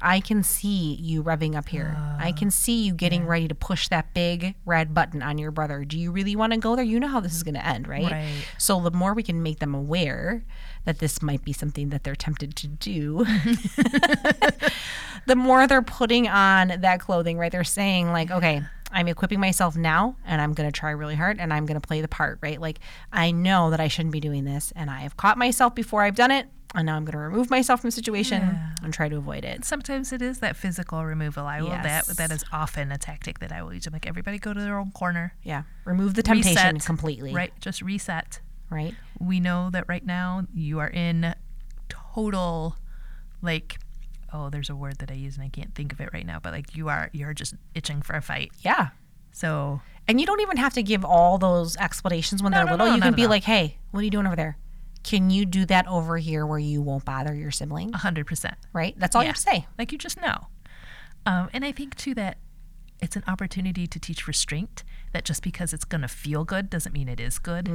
I 0.00 0.20
can 0.20 0.42
see 0.42 0.94
you 0.94 1.22
revving 1.22 1.54
up 1.54 1.68
here. 1.68 1.96
I 2.18 2.32
can 2.32 2.48
ah, 2.48 2.50
see 2.50 2.84
you 2.84 2.92
getting 2.92 3.26
ready 3.26 3.48
to 3.48 3.54
push 3.54 3.88
that 3.88 4.12
big 4.12 4.54
red 4.66 4.92
button 4.92 5.22
on 5.22 5.38
your 5.38 5.50
brother. 5.50 5.84
Do 5.84 5.98
you 5.98 6.12
really 6.12 6.36
want 6.36 6.52
to 6.52 6.58
go 6.58 6.76
there? 6.76 6.84
You 6.84 7.00
know 7.00 7.08
how 7.08 7.20
this 7.20 7.34
is 7.34 7.42
going 7.42 7.54
to 7.54 7.66
end, 7.66 7.88
right? 7.88 8.10
Right. 8.10 8.46
So 8.58 8.80
the 8.80 8.90
more 8.90 9.14
we 9.14 9.22
can 9.22 9.42
make 9.42 9.58
them 9.58 9.74
aware 9.74 10.44
that 10.84 10.98
this 10.98 11.22
might 11.22 11.44
be 11.44 11.52
something 11.52 11.88
that 11.88 12.04
they're 12.04 12.14
tempted 12.14 12.54
to 12.56 12.68
do, 12.68 13.24
the 15.26 15.34
more 15.34 15.66
they're 15.66 15.82
putting 15.82 16.28
on 16.28 16.80
that 16.80 17.00
clothing, 17.00 17.38
right? 17.38 17.50
They're 17.50 17.64
saying 17.64 18.12
like, 18.12 18.30
okay, 18.30 18.62
I'm 18.92 19.08
equipping 19.08 19.40
myself 19.40 19.76
now 19.76 20.16
and 20.24 20.40
I'm 20.40 20.52
going 20.52 20.68
to 20.68 20.72
try 20.72 20.90
really 20.90 21.16
hard 21.16 21.40
and 21.40 21.52
I'm 21.52 21.66
going 21.66 21.80
to 21.80 21.86
play 21.86 22.00
the 22.00 22.08
part, 22.08 22.38
right? 22.42 22.60
Like 22.60 22.78
I 23.12 23.30
know 23.30 23.70
that 23.70 23.80
I 23.80 23.88
shouldn't 23.88 24.12
be 24.12 24.20
doing 24.20 24.44
this 24.44 24.72
and 24.76 24.90
I 24.90 25.00
have 25.00 25.16
caught 25.16 25.38
myself 25.38 25.74
before 25.74 26.02
I've 26.02 26.14
done 26.14 26.30
it. 26.30 26.46
And 26.74 26.86
now 26.86 26.96
I'm 26.96 27.04
going 27.04 27.12
to 27.12 27.18
remove 27.18 27.48
myself 27.48 27.80
from 27.80 27.88
the 27.88 27.92
situation 27.92 28.42
Yeah. 28.42 28.70
and 28.82 28.92
try 28.92 29.08
to 29.08 29.16
avoid 29.16 29.44
it. 29.44 29.64
Sometimes 29.64 30.12
it 30.12 30.20
is 30.20 30.40
that 30.40 30.56
physical 30.56 31.04
removal. 31.04 31.46
I 31.46 31.62
will 31.62 31.70
that 31.70 32.06
that 32.08 32.30
is 32.30 32.44
often 32.52 32.92
a 32.92 32.98
tactic 32.98 33.38
that 33.38 33.52
I 33.52 33.62
will 33.62 33.72
use. 33.72 33.86
I'm 33.86 33.92
like 33.92 34.06
everybody 34.06 34.38
go 34.38 34.52
to 34.52 34.60
their 34.60 34.76
own 34.78 34.90
corner. 34.90 35.32
Yeah. 35.42 35.62
Remove 35.84 36.14
the 36.14 36.22
temptation 36.22 36.74
Reset. 36.74 36.84
completely. 36.84 37.32
Right. 37.32 37.52
Just 37.60 37.80
reset. 37.82 38.40
right? 38.68 38.94
We 39.18 39.38
know 39.40 39.70
that 39.70 39.84
right 39.88 40.04
now 40.04 40.46
you 40.52 40.80
are 40.80 40.88
in 40.90 41.34
total, 41.88 42.76
like, 43.42 43.78
oh, 44.32 44.50
there's 44.50 44.68
a 44.68 44.76
word 44.76 44.98
that 44.98 45.10
I 45.10 45.14
use 45.14 45.36
and 45.36 45.44
I 45.44 45.48
can't 45.48 45.74
think 45.74 45.92
of 45.92 46.00
it 46.00 46.10
right 46.12 46.26
now, 46.26 46.40
but 46.42 46.52
like 46.52 46.74
you 46.76 46.88
are, 46.88 47.10
you're 47.12 47.32
just 47.32 47.54
itching 47.74 48.02
for 48.02 48.14
a 48.16 48.20
fight. 48.22 48.50
Yeah. 48.60 48.88
So 49.32 49.80
And 50.08 50.20
you 50.20 50.26
don't 50.26 50.40
even 50.40 50.56
have 50.56 50.74
to 50.74 50.82
give 50.82 51.04
all 51.04 51.38
those 51.38 51.76
explanations 51.76 52.42
when 52.42 52.52
No, 52.52 52.58
they're 52.58 52.66
no, 52.66 52.70
little. 52.72 52.86
no, 52.88 52.94
you 52.96 53.02
can 53.02 53.14
be 53.14 53.26
like, 53.26 53.44
hey, 53.44 53.76
what 53.92 54.00
are 54.00 54.04
you 54.04 54.10
doing 54.10 54.26
over 54.26 54.36
there? 54.36 54.56
Can 55.06 55.30
you 55.30 55.46
do 55.46 55.64
that 55.66 55.86
over 55.86 56.18
here 56.18 56.44
where 56.44 56.58
you 56.58 56.82
won't 56.82 57.04
bother 57.04 57.34
your 57.34 57.50
sibling? 57.50 57.94
a 57.94 57.98
hundred 57.98 58.26
percent. 58.26 58.56
Right? 58.72 58.94
That's 58.98 59.14
all 59.16 59.22
you 59.22 59.28
have 59.28 59.36
to 59.36 59.42
say. 59.42 59.66
Like 59.78 59.92
you 59.92 59.98
just 59.98 60.20
know. 60.20 60.48
Um, 61.24 61.48
and 61.52 61.64
I 61.64 61.72
think 61.72 61.94
too 61.94 62.14
that 62.14 62.36
it's 63.00 63.14
an 63.16 63.22
opportunity 63.28 63.86
to 63.86 63.98
teach 64.00 64.26
restraint. 64.26 64.82
That 65.12 65.24
just 65.24 65.42
because 65.42 65.72
it's 65.72 65.84
going 65.84 66.02
to 66.02 66.08
feel 66.08 66.44
good 66.44 66.68
doesn't 66.68 66.92
mean 66.92 67.08
it 67.08 67.20
is 67.20 67.38
good. 67.38 67.68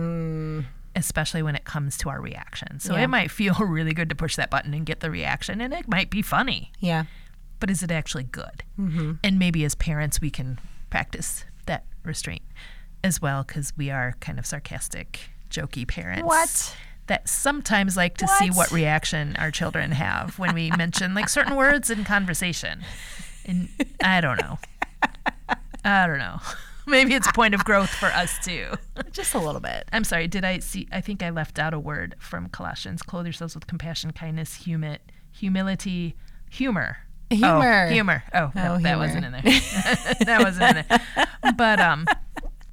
Especially 0.96 1.42
when 1.42 1.56
it 1.56 1.64
comes 1.64 1.98
to 2.00 2.10
our 2.10 2.22
reaction. 2.22 2.80
So 2.80 2.96
Yeah. 2.96 3.04
it 3.04 3.08
might 3.08 3.32
feel 3.32 3.56
really 3.60 3.94
good 3.94 4.10
to 4.10 4.16
push 4.16 4.36
that 4.36 4.50
button 4.52 4.74
and 4.74 4.86
get 4.86 5.00
the 5.00 5.10
reaction, 5.10 5.62
and 5.62 5.74
it 5.74 5.88
might 5.88 6.10
be 6.12 6.22
funny, 6.22 6.72
Yeah. 6.80 7.06
but 7.60 7.70
is 7.72 7.82
it 7.82 7.92
actually 7.92 8.26
good? 8.26 8.64
Mm-hmm. 8.78 9.14
And 9.24 9.40
maybe 9.40 9.64
as 9.66 9.74
parents, 9.74 10.20
we 10.22 10.30
can 10.30 10.60
practice 10.90 11.46
that 11.66 11.86
restraint 12.04 12.42
as 13.04 13.22
well 13.22 13.44
because 13.44 13.72
we 13.78 13.90
are 13.90 14.16
kind 14.20 14.38
of 14.38 14.46
sarcastic, 14.46 15.32
jokey 15.50 15.88
parents. 15.88 16.24
What? 16.24 16.76
That 17.12 17.28
sometimes 17.28 17.98
like 17.98 18.16
to 18.20 18.28
see 18.40 18.48
What? 18.48 18.56
what 18.56 18.72
reaction 18.72 19.36
our 19.38 19.52
children 19.52 19.92
have 19.92 20.40
when 20.40 20.54
we 20.56 20.72
mention 20.78 21.14
like 21.14 21.28
certain 21.28 21.58
words 21.58 21.90
in 21.90 22.06
conversation. 22.06 22.84
And 23.46 23.68
I 24.02 24.22
don't 24.22 24.40
know. 24.40 24.60
I 25.84 26.08
don't 26.08 26.20
know. 26.20 26.40
Maybe 26.88 27.14
it's 27.14 27.28
a 27.28 27.34
point 27.34 27.54
of 27.54 27.66
growth 27.66 27.90
for 27.90 28.06
us 28.06 28.40
too. 28.42 28.68
Just 29.12 29.34
a 29.34 29.40
little 29.40 29.60
bit. 29.60 29.90
I'm 29.92 30.06
sorry. 30.06 30.30
Did 30.30 30.46
I 30.46 30.60
see? 30.60 30.88
I 30.90 31.02
think 31.02 31.22
I 31.22 31.32
left 31.32 31.60
out 31.60 31.74
a 31.74 31.80
word 31.80 32.16
from 32.18 32.48
Colossians. 32.48 33.02
Clothe 33.02 33.26
yourselves 33.26 33.56
with 33.56 33.68
compassion, 33.68 34.12
kindness, 34.14 34.56
humi- 34.56 35.00
humility, 35.34 36.16
humor. 36.50 37.00
Humor. 37.30 37.88
Oh, 37.88 37.94
humor. 37.94 38.24
Oh, 38.34 38.52
no, 38.56 38.76
Oh, 38.76 38.80
that 38.80 38.98
wasn't 38.98 39.26
in 39.26 39.34
there. 39.34 39.42
that 39.42 40.40
wasn't 40.42 40.78
in 40.78 40.86
there. 40.88 41.28
But 41.58 41.82
um, 41.82 42.06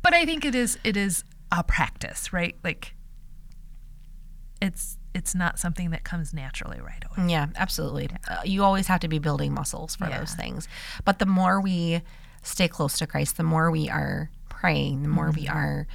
but 0.02 0.14
I 0.14 0.24
think 0.24 0.44
it 0.44 0.54
is. 0.54 0.78
It 0.84 0.96
is 0.96 1.24
a 1.50 1.64
practice, 1.64 2.32
right? 2.32 2.56
Like, 2.62 2.94
it's 4.60 4.96
it's 5.14 5.34
not 5.34 5.58
something 5.58 5.90
that 5.90 6.04
comes 6.04 6.32
naturally 6.34 6.80
right 6.80 7.02
away. 7.10 7.28
Yeah, 7.30 7.46
absolutely. 7.56 8.08
Uh, 8.28 8.36
you 8.44 8.62
always 8.62 8.86
have 8.86 9.00
to 9.00 9.08
be 9.08 9.18
building 9.18 9.52
muscles 9.52 9.96
for 9.96 10.08
Yeah. 10.08 10.18
those 10.18 10.34
things. 10.34 10.68
But 11.04 11.18
the 11.18 11.26
more 11.26 11.60
we 11.60 12.02
stay 12.42 12.68
close 12.68 12.98
to 12.98 13.06
Christ, 13.06 13.36
the 13.36 13.42
more 13.42 13.70
we 13.70 13.88
are 13.88 14.30
praying, 14.48 15.02
the 15.02 15.08
more 15.08 15.30
we 15.30 15.44
Mm-hmm. 15.46 15.56
are 15.56 15.86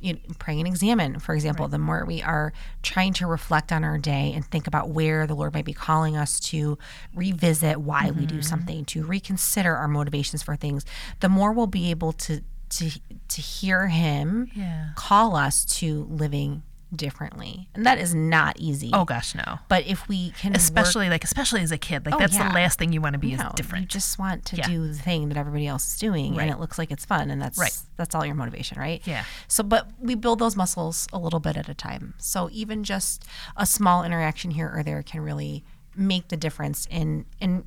you 0.00 0.14
know, 0.14 0.18
praying 0.40 0.58
and 0.58 0.66
examine, 0.66 1.20
for 1.20 1.32
example, 1.32 1.68
the 1.68 1.78
more 1.78 2.04
we 2.04 2.20
are 2.22 2.52
trying 2.82 3.12
to 3.12 3.24
reflect 3.26 3.70
on 3.70 3.84
our 3.84 3.98
day 3.98 4.32
and 4.34 4.44
think 4.44 4.66
about 4.66 4.88
where 4.88 5.28
the 5.28 5.34
Lord 5.34 5.54
might 5.54 5.64
be 5.64 5.72
calling 5.72 6.16
us 6.16 6.40
to 6.40 6.76
revisit 7.14 7.80
why 7.80 8.10
we 8.10 8.22
Mm-hmm. 8.26 8.36
do 8.38 8.42
something, 8.42 8.84
to 8.86 9.04
reconsider 9.04 9.76
our 9.76 9.86
motivations 9.86 10.42
for 10.42 10.56
things, 10.56 10.84
the 11.20 11.28
more 11.28 11.52
we'll 11.52 11.68
be 11.68 11.90
able 11.90 12.12
to 12.14 12.40
to 12.70 12.90
to 13.28 13.40
hear 13.42 13.86
him 13.88 14.48
Yeah. 14.56 14.88
call 14.96 15.36
us 15.36 15.64
to 15.76 16.04
living 16.10 16.62
differently. 16.94 17.68
And 17.74 17.86
that 17.86 17.98
is 17.98 18.14
not 18.14 18.58
easy. 18.58 18.90
Oh 18.92 19.04
gosh, 19.04 19.34
no. 19.34 19.58
But 19.68 19.86
if 19.86 20.08
we 20.08 20.30
can 20.32 20.52
work- 20.52 20.56
Especially 20.58 21.08
like 21.08 21.24
especially 21.24 21.62
as 21.62 21.72
a 21.72 21.78
kid, 21.78 22.04
like 22.06 22.14
Oh, 22.14 22.18
that's 22.18 22.34
yeah. 22.34 22.48
the 22.48 22.54
last 22.54 22.78
thing 22.78 22.92
you 22.92 23.00
want 23.00 23.14
to 23.14 23.18
be 23.18 23.34
no, 23.34 23.46
is 23.48 23.52
different. 23.54 23.82
You 23.82 23.88
just 23.88 24.18
want 24.18 24.44
to 24.46 24.56
Yeah. 24.56 24.66
do 24.68 24.86
the 24.88 24.94
thing 24.94 25.28
that 25.28 25.36
everybody 25.38 25.66
else 25.66 25.86
is 25.94 25.98
doing, 25.98 26.34
Right. 26.34 26.42
and 26.44 26.50
it 26.52 26.60
looks 26.60 26.78
like 26.78 26.90
it's 26.90 27.04
fun, 27.04 27.30
and 27.30 27.40
that's 27.40 27.58
Right. 27.58 27.76
that's 27.96 28.14
all 28.14 28.24
your 28.26 28.34
motivation, 28.34 28.78
right? 28.78 29.00
Yeah. 29.04 29.24
So, 29.48 29.62
but 29.62 29.88
we 29.98 30.14
build 30.14 30.38
those 30.38 30.56
muscles 30.56 31.08
a 31.12 31.18
little 31.18 31.40
bit 31.40 31.56
at 31.56 31.68
a 31.68 31.74
time. 31.74 32.14
So 32.18 32.48
even 32.52 32.84
just 32.84 33.24
a 33.56 33.66
small 33.66 34.04
interaction 34.04 34.50
here 34.52 34.70
or 34.74 34.82
there 34.82 35.02
can 35.02 35.20
really 35.22 35.64
make 35.96 36.28
the 36.28 36.36
difference 36.36 36.86
in 36.90 37.24
in 37.40 37.64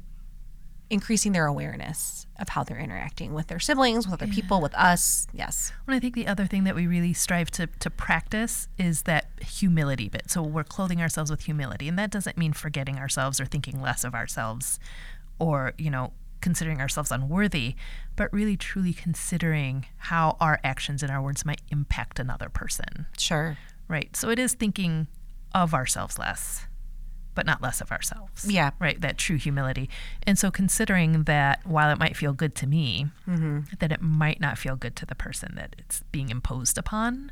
increasing 0.89 1.31
their 1.31 1.45
awareness 1.45 2.27
of 2.39 2.49
how 2.49 2.63
they're 2.63 2.79
interacting 2.79 3.33
with 3.33 3.47
their 3.47 3.59
siblings, 3.59 4.05
with 4.05 4.13
other 4.13 4.31
people, 4.31 4.61
with 4.61 4.75
us. 4.75 5.25
Yes. 5.33 5.71
Well, 5.87 5.95
I 5.95 5.99
think 5.99 6.15
the 6.15 6.27
other 6.27 6.45
thing 6.45 6.63
that 6.65 6.75
we 6.75 6.85
really 6.85 7.13
strive 7.13 7.49
to, 7.51 7.67
to 7.67 7.89
practice 7.89 8.67
is 8.77 9.03
that 9.03 9.29
humility 9.41 10.09
bit. 10.09 10.29
So 10.29 10.41
we're 10.41 10.63
clothing 10.63 11.01
ourselves 11.01 11.31
with 11.31 11.41
humility. 11.43 11.87
And 11.87 11.97
that 11.97 12.11
doesn't 12.11 12.37
mean 12.37 12.53
forgetting 12.53 12.97
ourselves 12.97 13.39
or 13.39 13.45
thinking 13.45 13.81
less 13.81 14.03
of 14.03 14.13
ourselves 14.13 14.79
or, 15.39 15.73
you 15.77 15.89
know, 15.89 16.11
considering 16.41 16.79
ourselves 16.79 17.11
unworthy, 17.11 17.75
but 18.15 18.31
really 18.31 18.55
truly 18.55 18.93
considering 18.93 19.87
how 19.97 20.37
our 20.39 20.59
actions 20.63 21.01
and 21.01 21.11
our 21.11 21.21
words 21.21 21.45
might 21.45 21.61
impact 21.71 22.19
another 22.19 22.49
person. 22.49 23.07
Sure. 23.17 23.57
Right. 23.87 24.15
So 24.15 24.29
it 24.29 24.37
is 24.37 24.53
thinking 24.53 25.07
of 25.53 25.73
ourselves 25.73 26.19
less, 26.19 26.64
but 27.35 27.45
not 27.45 27.61
less 27.61 27.81
of 27.81 27.91
ourselves. 27.91 28.49
Yeah. 28.49 28.71
Right. 28.79 28.99
That 28.99 29.17
true 29.17 29.37
humility. 29.37 29.89
And 30.23 30.39
so 30.39 30.49
considering 30.49 31.23
that 31.23 31.65
while 31.65 31.91
it 31.91 31.99
might 31.99 32.17
feel 32.17 32.33
good 32.33 32.55
to 32.55 32.67
me, 32.67 33.07
mm-hmm. 33.27 33.61
that 33.79 33.91
it 33.91 34.01
might 34.01 34.39
not 34.39 34.57
feel 34.57 34.75
good 34.75 34.95
to 34.95 35.05
the 35.05 35.15
person 35.15 35.53
that 35.55 35.75
it's 35.77 36.01
being 36.11 36.29
imposed 36.29 36.77
upon. 36.77 37.31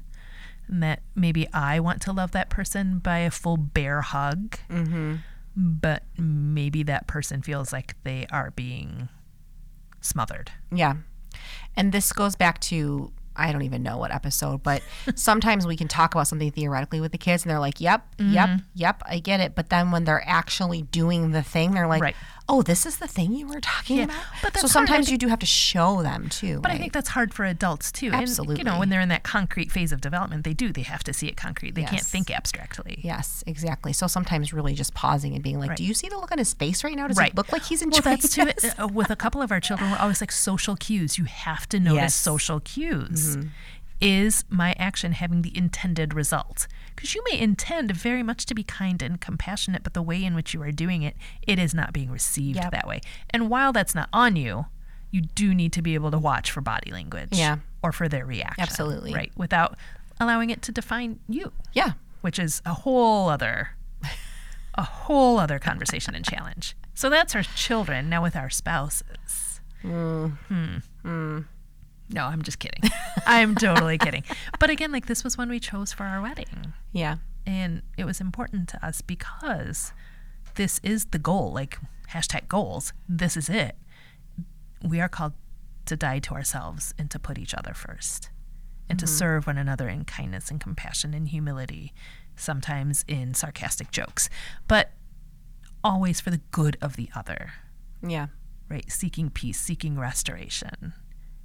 And 0.67 0.81
that 0.81 1.01
maybe 1.15 1.47
I 1.51 1.79
want 1.79 2.01
to 2.03 2.13
love 2.13 2.31
that 2.31 2.49
person 2.49 2.99
by 2.99 3.19
a 3.19 3.31
full 3.31 3.57
bear 3.57 4.01
hug, 4.01 4.57
mm-hmm. 4.69 5.15
but 5.55 6.03
maybe 6.17 6.83
that 6.83 7.05
person 7.05 7.41
feels 7.41 7.73
like 7.73 7.95
they 8.03 8.27
are 8.31 8.51
being 8.51 9.09
smothered. 9.99 10.51
Yeah. 10.71 10.95
And 11.75 11.91
this 11.91 12.13
goes 12.13 12.35
back 12.35 12.59
to 12.61 13.11
I 13.35 13.51
don't 13.51 13.63
even 13.63 13.83
know 13.83 13.97
what 13.97 14.13
episode, 14.13 14.63
but 14.63 14.81
sometimes 15.15 15.65
we 15.65 15.75
can 15.75 15.87
talk 15.87 16.13
about 16.13 16.27
something 16.27 16.51
theoretically 16.51 17.01
with 17.01 17.11
the 17.11 17.17
kids 17.17 17.43
and 17.43 17.49
they're 17.49 17.59
like, 17.59 17.81
"Yep, 17.81 18.15
yep, 18.19 18.49
mm-hmm. 18.49 18.63
yep, 18.75 19.01
I 19.05 19.19
get 19.19 19.39
it." 19.39 19.55
But 19.55 19.69
then 19.69 19.91
when 19.91 20.03
they're 20.05 20.23
actually 20.27 20.83
doing 20.83 21.31
the 21.31 21.43
thing, 21.43 21.71
they're 21.71 21.87
like, 21.87 22.01
Right. 22.01 22.15
"Oh, 22.49 22.61
this 22.61 22.85
is 22.85 22.97
the 22.97 23.07
thing 23.07 23.33
you 23.33 23.47
were 23.47 23.61
talking 23.61 23.97
Yeah, 23.97 24.03
about." 24.05 24.17
but 24.41 24.53
so 24.55 24.61
that's 24.61 24.73
hard. 24.73 24.83
I 24.83 24.87
sometimes 24.87 25.09
you 25.11 25.17
do 25.17 25.27
have 25.27 25.39
to 25.39 25.45
show 25.45 26.01
them 26.03 26.29
too. 26.29 26.59
But 26.61 26.71
I 26.71 26.77
think 26.77 26.91
that's 26.93 27.09
hard 27.09 27.33
for 27.33 27.45
adults 27.45 27.91
too. 27.91 28.11
And, 28.11 28.27
you 28.57 28.63
know, 28.63 28.79
when 28.79 28.89
they're 28.89 29.01
in 29.01 29.09
that 29.09 29.23
concrete 29.23 29.71
phase 29.71 29.91
of 29.91 30.01
development, 30.01 30.43
they 30.43 30.53
do. 30.53 30.71
They 30.73 30.81
have 30.81 31.03
to 31.05 31.13
see 31.13 31.27
it 31.27 31.37
concrete. 31.37 31.75
They 31.75 31.83
can't 31.83 32.03
think 32.05 32.29
abstractly. 32.29 32.99
Yes, 33.03 33.43
exactly. 33.47 33.93
So 33.93 34.07
sometimes 34.07 34.53
really 34.53 34.73
just 34.73 34.93
pausing 34.93 35.33
and 35.33 35.43
being 35.43 35.59
like, 35.59 35.69
Right. 35.69 35.77
"Do 35.77 35.83
you 35.83 35.93
see 35.93 36.09
the 36.09 36.17
look 36.17 36.31
on 36.31 36.37
his 36.37 36.53
face 36.53 36.83
right 36.83 36.95
now? 36.95 37.07
Does 37.07 37.17
Right. 37.17 37.29
it 37.31 37.35
look 37.35 37.51
like 37.51 37.63
he's 37.63 37.81
Well, 37.81 37.95
enjoying 37.95 38.17
that's 38.17 38.33
too. 38.33 38.81
Uh, 38.83 38.87
with 38.87 39.09
a 39.09 39.15
couple 39.15 39.41
of 39.41 39.51
our 39.51 39.59
children, 39.59 39.91
we're 39.91 39.97
always 39.97 40.21
like 40.21 40.31
social 40.31 40.75
cues. 40.75 41.17
You 41.17 41.25
have 41.25 41.67
to 41.69 41.79
notice 41.79 41.95
Yes. 42.01 42.15
social 42.15 42.59
cues. 42.59 43.37
Is 44.01 44.43
my 44.49 44.73
action 44.77 45.13
having 45.13 45.41
the 45.43 45.55
intended 45.57 46.13
result? 46.13 46.67
Because 46.95 47.15
you 47.15 47.23
may 47.31 47.39
intend 47.39 47.91
very 47.95 48.21
much 48.23 48.45
to 48.47 48.53
be 48.55 48.63
kind 48.63 49.01
and 49.01 49.19
compassionate, 49.21 49.83
but 49.83 49.93
the 49.93 50.01
way 50.01 50.23
in 50.23 50.35
which 50.35 50.53
you 50.53 50.61
are 50.61 50.71
doing 50.71 51.03
it, 51.03 51.15
it 51.47 51.57
is 51.59 51.73
not 51.73 51.93
being 51.93 52.11
received 52.11 52.57
Yep. 52.57 52.71
that 52.71 52.87
way. 52.87 53.01
And 53.29 53.49
while 53.49 53.71
that's 53.71 53.95
not 53.95 54.09
on 54.11 54.35
you, 54.35 54.65
you 55.11 55.21
do 55.21 55.53
need 55.55 55.71
to 55.73 55.81
be 55.81 55.93
able 55.93 56.11
to 56.11 56.17
watch 56.17 56.51
for 56.51 56.61
body 56.61 56.91
language. 56.91 57.29
Yeah. 57.31 57.57
Or 57.81 57.91
for 57.91 58.09
their 58.09 58.25
reaction. 58.25 58.61
Absolutely. 58.61 59.13
Right. 59.13 59.31
Without 59.37 59.77
allowing 60.19 60.49
it 60.49 60.61
to 60.61 60.71
define 60.71 61.19
you 61.27 61.51
yeah. 61.73 61.93
which 62.21 62.37
is 62.37 62.61
a 62.65 62.73
whole 62.73 63.29
other 63.29 63.71
a 64.75 64.83
whole 64.83 65.39
other 65.39 65.59
conversation 65.59 66.15
and 66.15 66.23
challenge. 66.25 66.75
So 66.93 67.09
that's 67.09 67.35
our 67.35 67.43
children. 67.43 68.09
Now 68.09 68.21
with 68.23 68.35
our 68.35 68.49
spouses. 68.49 69.59
Hmm. 69.81 70.27
No, 72.09 72.25
I'm 72.25 72.41
just 72.41 72.59
kidding. 72.59 72.89
I'm 73.25 73.55
totally 73.55 73.97
kidding. 73.97 74.23
But 74.59 74.69
again, 74.69 74.91
like 74.91 75.07
this 75.07 75.23
was 75.23 75.37
one 75.37 75.49
we 75.49 75.59
chose 75.59 75.91
for 75.91 76.03
our 76.03 76.21
wedding. 76.21 76.73
Yeah. 76.91 77.17
And 77.45 77.81
it 77.97 78.05
was 78.05 78.21
important 78.21 78.69
to 78.69 78.85
us 78.85 79.01
because 79.01 79.91
this 80.55 80.79
is 80.83 81.05
the 81.05 81.19
goal, 81.19 81.51
like 81.51 81.77
hashtag 82.11 82.47
goals. 82.47 82.93
This 83.09 83.35
is 83.35 83.49
it. 83.49 83.75
We 84.83 85.01
are 85.01 85.09
called 85.09 85.33
to 85.85 85.95
die 85.95 86.19
to 86.19 86.33
ourselves 86.33 86.93
and 86.97 87.11
to 87.11 87.19
put 87.19 87.37
each 87.37 87.53
other 87.53 87.73
first 87.73 88.29
and 88.89 88.99
to 88.99 89.05
mm-hmm. 89.05 89.15
serve 89.15 89.47
one 89.47 89.57
another 89.57 89.89
in 89.89 90.05
kindness 90.05 90.49
and 90.51 90.59
compassion 90.61 91.13
and 91.13 91.29
humility, 91.29 91.93
sometimes 92.35 93.03
in 93.07 93.33
sarcastic 93.33 93.91
jokes, 93.91 94.29
but 94.67 94.91
always 95.83 96.19
for 96.19 96.29
the 96.31 96.41
good 96.51 96.77
of 96.81 96.95
the 96.95 97.09
other, 97.15 97.53
Yeah. 98.05 98.27
right? 98.69 98.89
Seeking 98.91 99.29
peace, 99.29 99.59
seeking 99.59 99.97
restoration. 99.97 100.93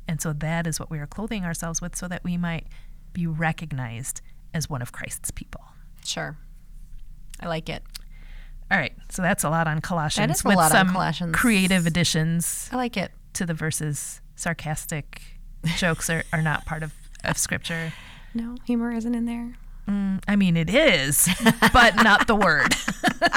And 0.09 0.21
so 0.21 0.33
that 0.33 0.67
is 0.67 0.81
what 0.81 0.91
we 0.91 0.99
are 0.99 1.07
clothing 1.07 1.45
ourselves 1.45 1.81
with 1.81 1.95
so 1.95 2.09
that 2.09 2.25
we 2.25 2.37
might 2.37 2.67
be 3.13 3.27
recognized 3.27 4.23
as 4.55 4.69
one 4.69 4.81
of 4.83 4.91
Christ's 4.91 5.31
people. 5.31 5.61
Sure. 6.05 6.37
I 7.41 7.47
like 7.47 7.69
it. 7.69 7.83
All 8.71 8.79
right, 8.79 8.93
so 9.11 9.23
that's 9.23 9.45
a 9.45 9.51
lot 9.51 9.67
on 9.67 9.81
Colossians 9.81 10.39
is 10.39 10.45
a 10.45 10.49
with 10.49 10.57
lot 10.57 10.73
on 10.73 10.87
some 10.87 10.91
Colossians. 10.91 11.35
creative 11.35 11.87
additions 11.87 12.69
I 12.73 12.77
like 12.77 12.97
it. 12.97 13.13
to 13.35 13.47
the 13.47 13.55
verses. 13.55 14.21
Sarcastic 14.37 15.23
jokes 15.77 16.11
are, 16.11 16.23
are 16.33 16.43
not 16.43 16.65
part 16.67 16.83
of, 16.83 16.93
of 17.25 17.39
scripture. 17.39 17.93
No, 18.35 18.57
humor 18.67 18.93
isn't 18.93 19.15
in 19.15 19.25
there. 19.25 19.55
Mm, 19.89 20.23
I 20.29 20.37
mean, 20.37 20.57
it 20.57 20.69
is, 20.69 21.29
but 21.73 21.97
not 21.97 22.27
the 22.27 22.37
word. 22.37 22.75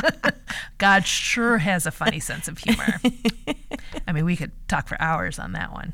God 0.77 1.05
sure 1.07 1.59
has 1.59 1.85
a 1.85 1.91
funny 1.91 2.19
sense 2.19 2.49
of 2.49 2.57
humor. 2.57 2.99
I 4.07 4.11
mean, 4.11 4.25
we 4.25 4.35
could 4.35 4.51
talk 4.67 4.87
for 4.89 5.01
hours 5.01 5.39
on 5.39 5.53
that 5.53 5.71
one. 5.71 5.93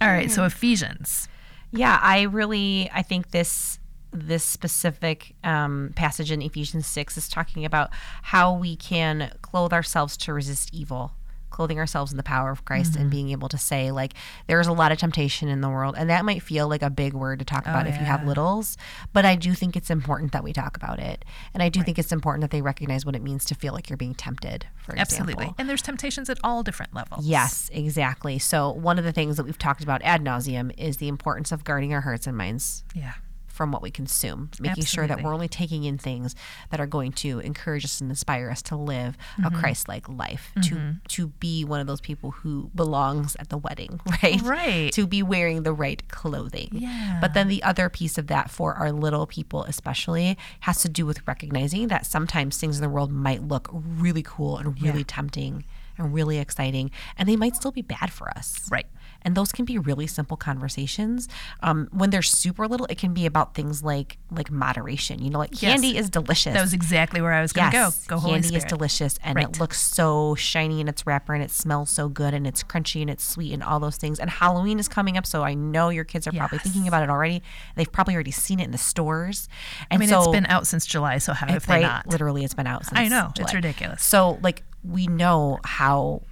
All 0.00 0.08
right, 0.08 0.30
so 0.30 0.44
Ephesians. 0.44 1.28
Yeah, 1.72 1.98
I 2.02 2.22
really 2.22 2.90
I 2.92 3.02
think 3.02 3.30
this 3.30 3.78
this 4.12 4.42
specific 4.42 5.34
um, 5.44 5.92
passage 5.94 6.32
in 6.32 6.42
Ephesians 6.42 6.86
6 6.86 7.16
is 7.16 7.28
talking 7.28 7.64
about 7.64 7.90
how 8.22 8.52
we 8.52 8.74
can 8.74 9.32
clothe 9.40 9.72
ourselves 9.72 10.16
to 10.16 10.32
resist 10.32 10.74
evil 10.74 11.12
clothing 11.50 11.78
ourselves 11.78 12.10
in 12.12 12.16
the 12.16 12.22
power 12.22 12.50
of 12.50 12.64
Christ 12.64 12.92
Mm-hmm. 12.92 13.00
and 13.02 13.10
being 13.10 13.30
able 13.30 13.48
to 13.48 13.58
say 13.58 13.90
like 13.90 14.14
there's 14.46 14.66
a 14.66 14.72
lot 14.72 14.90
of 14.92 14.98
temptation 14.98 15.48
in 15.48 15.60
the 15.60 15.68
world 15.68 15.94
and 15.98 16.08
that 16.10 16.24
might 16.24 16.42
feel 16.42 16.68
like 16.68 16.82
a 16.82 16.90
big 16.90 17.12
word 17.14 17.38
to 17.40 17.44
talk 17.44 17.66
about 17.66 17.86
if 17.86 17.98
you 17.98 18.04
have 18.04 18.22
Oh, 18.24 18.26
littles 18.28 18.76
but 19.12 19.24
I 19.24 19.36
do 19.36 19.52
think 19.54 19.76
it's 19.76 19.90
important 19.90 20.32
that 20.32 20.42
we 20.44 20.52
talk 20.52 20.76
about 20.76 20.98
it 20.98 21.24
and 21.52 21.62
I 21.62 21.68
do 21.68 21.82
think 21.82 21.98
it's 21.98 22.12
important 22.12 22.40
that 22.42 22.50
they 22.50 22.62
recognize 22.62 23.04
what 23.04 23.14
it 23.16 23.22
means 23.22 23.44
to 23.46 23.54
feel 23.54 23.72
like 23.74 23.88
you're 23.90 23.96
being 23.96 24.14
tempted 24.14 24.66
for 24.76 24.92
example 24.92 25.00
Absolutely. 25.00 25.32
example 25.34 25.54
And 25.58 25.68
there's 25.68 25.82
temptations 25.82 26.30
at 26.30 26.38
all 26.42 26.62
different 26.62 26.94
levels. 26.94 27.26
Yes, 27.26 27.70
exactly. 27.72 28.38
So 28.38 28.70
one 28.70 28.98
of 28.98 29.04
the 29.04 29.12
things 29.12 29.36
that 29.36 29.44
we've 29.44 29.58
talked 29.58 29.82
about 29.82 30.00
ad 30.02 30.22
nauseum 30.24 30.72
is 30.78 30.96
the 30.98 31.08
importance 31.08 31.52
of 31.52 31.64
guarding 31.64 31.92
our 31.94 32.00
hearts 32.02 32.26
and 32.26 32.36
minds 32.36 32.84
Yeah. 32.94 33.12
From 33.60 33.72
what 33.72 33.82
we 33.82 33.90
consume, 33.90 34.48
making 34.58 34.86
sure 34.86 35.06
that 35.06 35.22
we're 35.22 35.34
only 35.34 35.46
taking 35.46 35.84
in 35.84 35.98
things 35.98 36.34
that 36.70 36.80
are 36.80 36.86
going 36.86 37.12
to 37.12 37.40
encourage 37.40 37.84
us 37.84 38.00
and 38.00 38.08
inspire 38.10 38.48
us 38.48 38.62
to 38.62 38.74
live 38.74 39.18
Mm-hmm. 39.36 39.44
a 39.44 39.50
Christ-like 39.60 40.08
life, 40.08 40.50
to 40.62 40.94
to 41.08 41.26
be 41.26 41.62
one 41.62 41.78
of 41.78 41.86
those 41.86 42.00
people 42.00 42.30
who 42.30 42.70
belongs 42.74 43.36
at 43.36 43.50
the 43.50 43.58
wedding, 43.58 44.00
right? 44.22 44.40
Right. 44.40 44.90
To 44.94 45.06
be 45.06 45.22
wearing 45.22 45.62
the 45.62 45.74
right 45.74 46.02
clothing. 46.08 46.70
Yeah. 46.72 47.18
But 47.20 47.34
then 47.34 47.48
the 47.48 47.62
other 47.62 47.90
piece 47.90 48.16
of 48.16 48.28
that 48.28 48.50
for 48.50 48.72
our 48.76 48.92
little 48.92 49.26
people 49.26 49.64
especially 49.64 50.38
has 50.60 50.80
to 50.82 50.88
do 50.88 51.04
with 51.04 51.20
recognizing 51.28 51.88
that 51.88 52.06
sometimes 52.06 52.56
things 52.56 52.78
in 52.78 52.82
the 52.82 52.88
world 52.88 53.12
might 53.12 53.42
look 53.42 53.68
really 53.72 54.22
cool 54.22 54.56
and 54.56 54.80
really 54.80 55.04
tempting 55.04 55.64
and 55.98 56.14
really 56.14 56.38
exciting 56.38 56.90
and 57.18 57.28
they 57.28 57.36
might 57.36 57.54
still 57.56 57.72
be 57.72 57.82
bad 57.82 58.10
for 58.10 58.30
us. 58.30 58.66
Right. 58.70 58.86
And 59.22 59.34
those 59.34 59.52
can 59.52 59.64
be 59.64 59.78
really 59.78 60.06
simple 60.06 60.36
conversations. 60.36 61.28
Um, 61.62 61.88
when 61.92 62.10
they're 62.10 62.22
super 62.22 62.66
little, 62.66 62.86
it 62.86 62.98
can 62.98 63.12
be 63.12 63.26
about 63.26 63.54
things 63.54 63.82
like 63.82 64.18
like 64.30 64.50
moderation. 64.50 65.22
You 65.22 65.30
know, 65.30 65.38
like 65.38 65.60
Yes. 65.62 65.72
candy 65.72 65.96
is 65.96 66.08
delicious. 66.10 66.54
That 66.54 66.60
was 66.60 66.72
exactly 66.72 67.20
where 67.20 67.32
I 67.32 67.40
was 67.42 67.52
going 67.52 67.70
to 67.70 67.76
yes, 67.76 68.06
go. 68.06 68.16
Go 68.16 68.20
Holy 68.20 68.34
candy 68.34 68.48
Spirit. 68.48 68.64
is 68.64 68.68
delicious, 68.68 69.18
and 69.22 69.36
Right. 69.36 69.48
it 69.48 69.58
looks 69.60 69.80
so 69.80 70.34
shiny 70.36 70.80
in 70.80 70.88
its 70.88 71.06
wrapper, 71.06 71.34
and 71.34 71.42
it 71.42 71.50
smells 71.50 71.90
so 71.90 72.08
good, 72.08 72.32
and 72.34 72.46
it's 72.46 72.62
crunchy 72.62 73.00
and 73.00 73.10
it's 73.10 73.24
sweet, 73.24 73.52
and 73.52 73.62
all 73.62 73.80
those 73.80 73.96
things. 73.96 74.18
And 74.18 74.30
Halloween 74.30 74.78
is 74.78 74.88
coming 74.88 75.16
up, 75.16 75.26
so 75.26 75.42
I 75.42 75.54
know 75.54 75.88
your 75.88 76.04
kids 76.04 76.26
are 76.26 76.32
probably 76.32 76.58
thinking 76.58 76.86
about 76.88 77.02
it 77.02 77.10
already. 77.10 77.42
They've 77.76 77.90
probably 77.90 78.14
already 78.14 78.30
seen 78.30 78.60
it 78.60 78.64
in 78.64 78.70
the 78.70 78.78
stores. 78.78 79.48
I 79.90 79.96
mean, 79.96 80.08
so, 80.08 80.18
it's 80.22 80.28
been 80.32 80.46
out 80.46 80.66
since 80.66 80.86
July, 80.86 81.18
so 81.18 81.32
how 81.32 81.46
they 81.46 81.58
right, 81.68 81.82
not? 81.82 82.06
literally, 82.06 82.44
it's 82.44 82.54
been 82.54 82.66
out 82.66 82.86
since 82.86 82.98
I 82.98 83.08
know. 83.08 83.32
It's 83.38 83.52
ridiculous. 83.54 84.02
So, 84.02 84.38
like, 84.42 84.62
we 84.82 85.06
know 85.06 85.58
how 85.64 86.22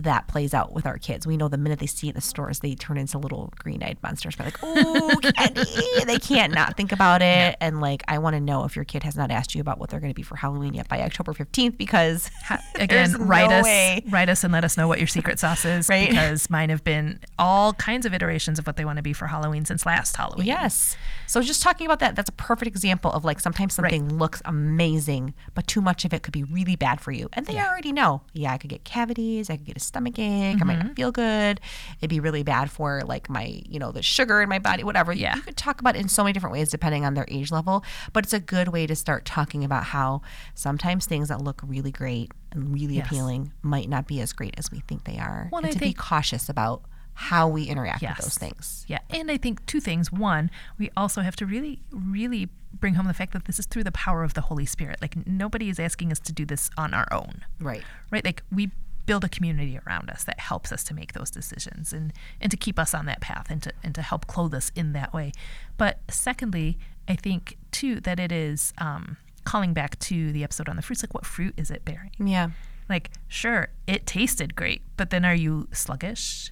that 0.00 0.28
plays 0.28 0.54
out 0.54 0.72
with 0.72 0.86
our 0.86 0.98
kids. 0.98 1.26
We 1.26 1.36
know 1.36 1.48
the 1.48 1.58
minute 1.58 1.78
they 1.78 1.86
see 1.86 2.08
it 2.08 2.10
in 2.10 2.14
the 2.14 2.20
stores, 2.20 2.60
they 2.60 2.74
turn 2.74 2.96
into 2.98 3.18
little 3.18 3.52
green-eyed 3.58 3.98
monsters. 4.02 4.38
We're 4.38 4.46
like, 4.46 4.58
"Oh, 4.62 5.18
candy!" 5.36 6.04
they 6.04 6.18
can't 6.18 6.52
not 6.54 6.76
think 6.76 6.92
about 6.92 7.22
it. 7.22 7.56
And 7.60 7.80
like, 7.80 8.02
I 8.08 8.18
want 8.18 8.34
to 8.34 8.40
know 8.40 8.64
if 8.64 8.76
your 8.76 8.84
kid 8.84 9.02
has 9.02 9.16
not 9.16 9.30
asked 9.30 9.54
you 9.54 9.60
about 9.60 9.78
what 9.78 9.90
they're 9.90 10.00
going 10.00 10.12
to 10.12 10.14
be 10.16 10.22
for 10.22 10.36
Halloween 10.36 10.74
yet 10.74 10.88
by 10.88 11.00
October 11.02 11.32
fifteenth, 11.32 11.76
because 11.78 12.30
Again, 12.76 13.12
write 13.26 13.50
no 13.50 13.56
us, 13.56 13.64
way. 13.64 14.02
write 14.08 14.28
us, 14.28 14.44
and 14.44 14.52
let 14.52 14.64
us 14.64 14.76
know 14.76 14.88
what 14.88 14.98
your 14.98 15.08
secret 15.08 15.38
sauce 15.38 15.64
is, 15.64 15.88
Right. 15.88 16.08
because 16.08 16.48
mine 16.50 16.70
have 16.70 16.84
been 16.84 17.20
all 17.38 17.72
kinds 17.74 18.06
of 18.06 18.14
iterations 18.14 18.58
of 18.58 18.66
what 18.66 18.76
they 18.76 18.84
want 18.84 18.96
to 18.96 19.02
be 19.02 19.12
for 19.12 19.26
Halloween 19.26 19.64
since 19.64 19.84
last 19.86 20.16
Halloween. 20.16 20.46
Yes. 20.46 20.96
So 21.26 21.40
just 21.42 21.62
talking 21.62 21.86
about 21.86 22.00
that, 22.00 22.16
that's 22.16 22.28
a 22.28 22.32
perfect 22.32 22.66
example 22.68 23.12
of 23.12 23.24
like 23.24 23.38
sometimes 23.40 23.74
something 23.74 24.18
looks 24.18 24.42
amazing, 24.44 25.34
but 25.54 25.66
too 25.66 25.80
much 25.80 26.04
of 26.04 26.12
it 26.14 26.22
could 26.22 26.32
be 26.32 26.42
really 26.44 26.76
bad 26.76 27.00
for 27.00 27.12
you. 27.12 27.28
And 27.32 27.46
they 27.46 27.58
already 27.60 27.92
know. 27.92 28.22
Yeah, 28.32 28.52
I 28.52 28.58
could 28.58 28.70
get 28.70 28.84
cavities, 28.84 29.48
I 29.50 29.56
could 29.56 29.66
get 29.66 29.76
a 29.76 29.80
stomach 29.90 30.18
ache, 30.18 30.56
I 30.60 30.64
might 30.64 30.78
Mm-hmm. 30.78 30.86
not 30.88 30.96
feel 30.96 31.12
good. 31.12 31.60
It'd 32.00 32.10
be 32.10 32.20
really 32.20 32.42
bad 32.42 32.70
for 32.70 33.02
like 33.04 33.28
my, 33.28 33.60
you 33.68 33.78
know, 33.78 33.92
the 33.92 34.02
sugar 34.02 34.40
in 34.40 34.48
my 34.48 34.58
body, 34.58 34.82
whatever. 34.84 35.12
Yeah. 35.12 35.36
You 35.36 35.42
could 35.42 35.56
talk 35.56 35.80
about 35.80 35.96
it 35.96 36.00
in 36.00 36.08
so 36.08 36.22
many 36.24 36.32
different 36.32 36.52
ways 36.52 36.70
depending 36.70 37.04
on 37.04 37.14
their 37.14 37.26
age 37.28 37.50
level, 37.50 37.84
but 38.12 38.24
it's 38.24 38.32
a 38.32 38.40
good 38.40 38.68
way 38.68 38.86
to 38.86 38.96
start 38.96 39.24
talking 39.24 39.64
about 39.64 39.84
how 39.84 40.22
sometimes 40.54 41.06
things 41.06 41.28
that 41.28 41.40
look 41.42 41.60
really 41.66 41.92
great 41.92 42.32
and 42.52 42.72
really 42.72 42.96
Yes. 42.96 43.06
appealing 43.06 43.52
might 43.62 43.88
not 43.88 44.06
be 44.06 44.20
as 44.20 44.32
great 44.32 44.54
as 44.58 44.70
we 44.70 44.80
think 44.80 45.04
they 45.04 45.18
are. 45.18 45.48
Well, 45.52 45.58
and 45.60 45.66
I 45.68 45.72
to 45.72 45.78
be 45.78 45.92
cautious 45.92 46.48
about 46.48 46.82
how 47.14 47.48
we 47.48 47.64
interact 47.64 48.00
Yes. 48.02 48.16
with 48.16 48.26
those 48.26 48.38
things. 48.38 48.84
Yeah, 48.88 49.00
and 49.10 49.30
I 49.30 49.36
think 49.36 49.66
two 49.66 49.80
things. 49.80 50.10
One, 50.10 50.50
we 50.78 50.90
also 50.96 51.20
have 51.20 51.36
to 51.36 51.46
really, 51.46 51.82
really 51.92 52.48
bring 52.72 52.94
home 52.94 53.06
the 53.06 53.14
fact 53.14 53.32
that 53.32 53.44
this 53.46 53.58
is 53.58 53.66
through 53.66 53.84
the 53.84 53.92
power 53.92 54.22
of 54.24 54.34
the 54.34 54.40
Holy 54.42 54.64
Spirit. 54.64 54.98
Like 55.02 55.26
nobody 55.26 55.68
is 55.68 55.78
asking 55.80 56.12
us 56.12 56.20
to 56.20 56.32
do 56.32 56.46
this 56.46 56.70
on 56.78 56.94
our 56.94 57.06
own, 57.12 57.44
Right. 57.58 57.82
right? 58.10 58.24
Like 58.24 58.42
we 58.50 58.70
build 59.06 59.24
a 59.24 59.28
community 59.28 59.78
around 59.86 60.10
us 60.10 60.24
that 60.24 60.38
helps 60.38 60.72
us 60.72 60.84
to 60.84 60.94
make 60.94 61.12
those 61.12 61.30
decisions 61.30 61.92
and 61.92 62.12
and 62.40 62.50
to 62.50 62.56
keep 62.56 62.78
us 62.78 62.94
on 62.94 63.06
that 63.06 63.20
path 63.20 63.46
and 63.50 63.62
to 63.62 63.72
and 63.82 63.94
to 63.94 64.02
help 64.02 64.26
clothe 64.26 64.54
us 64.54 64.70
in 64.74 64.92
that 64.92 65.12
way. 65.12 65.32
But 65.76 65.98
secondly, 66.08 66.78
I 67.08 67.16
think 67.16 67.56
too 67.72 68.00
that 68.00 68.20
it 68.20 68.32
is 68.32 68.72
um, 68.78 69.16
calling 69.44 69.72
back 69.72 69.98
to 70.00 70.32
the 70.32 70.44
episode 70.44 70.68
on 70.68 70.76
the 70.76 70.82
fruits. 70.82 71.02
Like, 71.02 71.14
what 71.14 71.26
fruit 71.26 71.54
is 71.56 71.70
it 71.70 71.84
bearing? 71.84 72.12
Yeah. 72.18 72.50
Like, 72.88 73.10
sure, 73.28 73.68
it 73.86 74.06
tasted 74.06 74.56
great, 74.56 74.82
but 74.96 75.10
then 75.10 75.24
are 75.24 75.34
you 75.34 75.68
sluggish? 75.72 76.50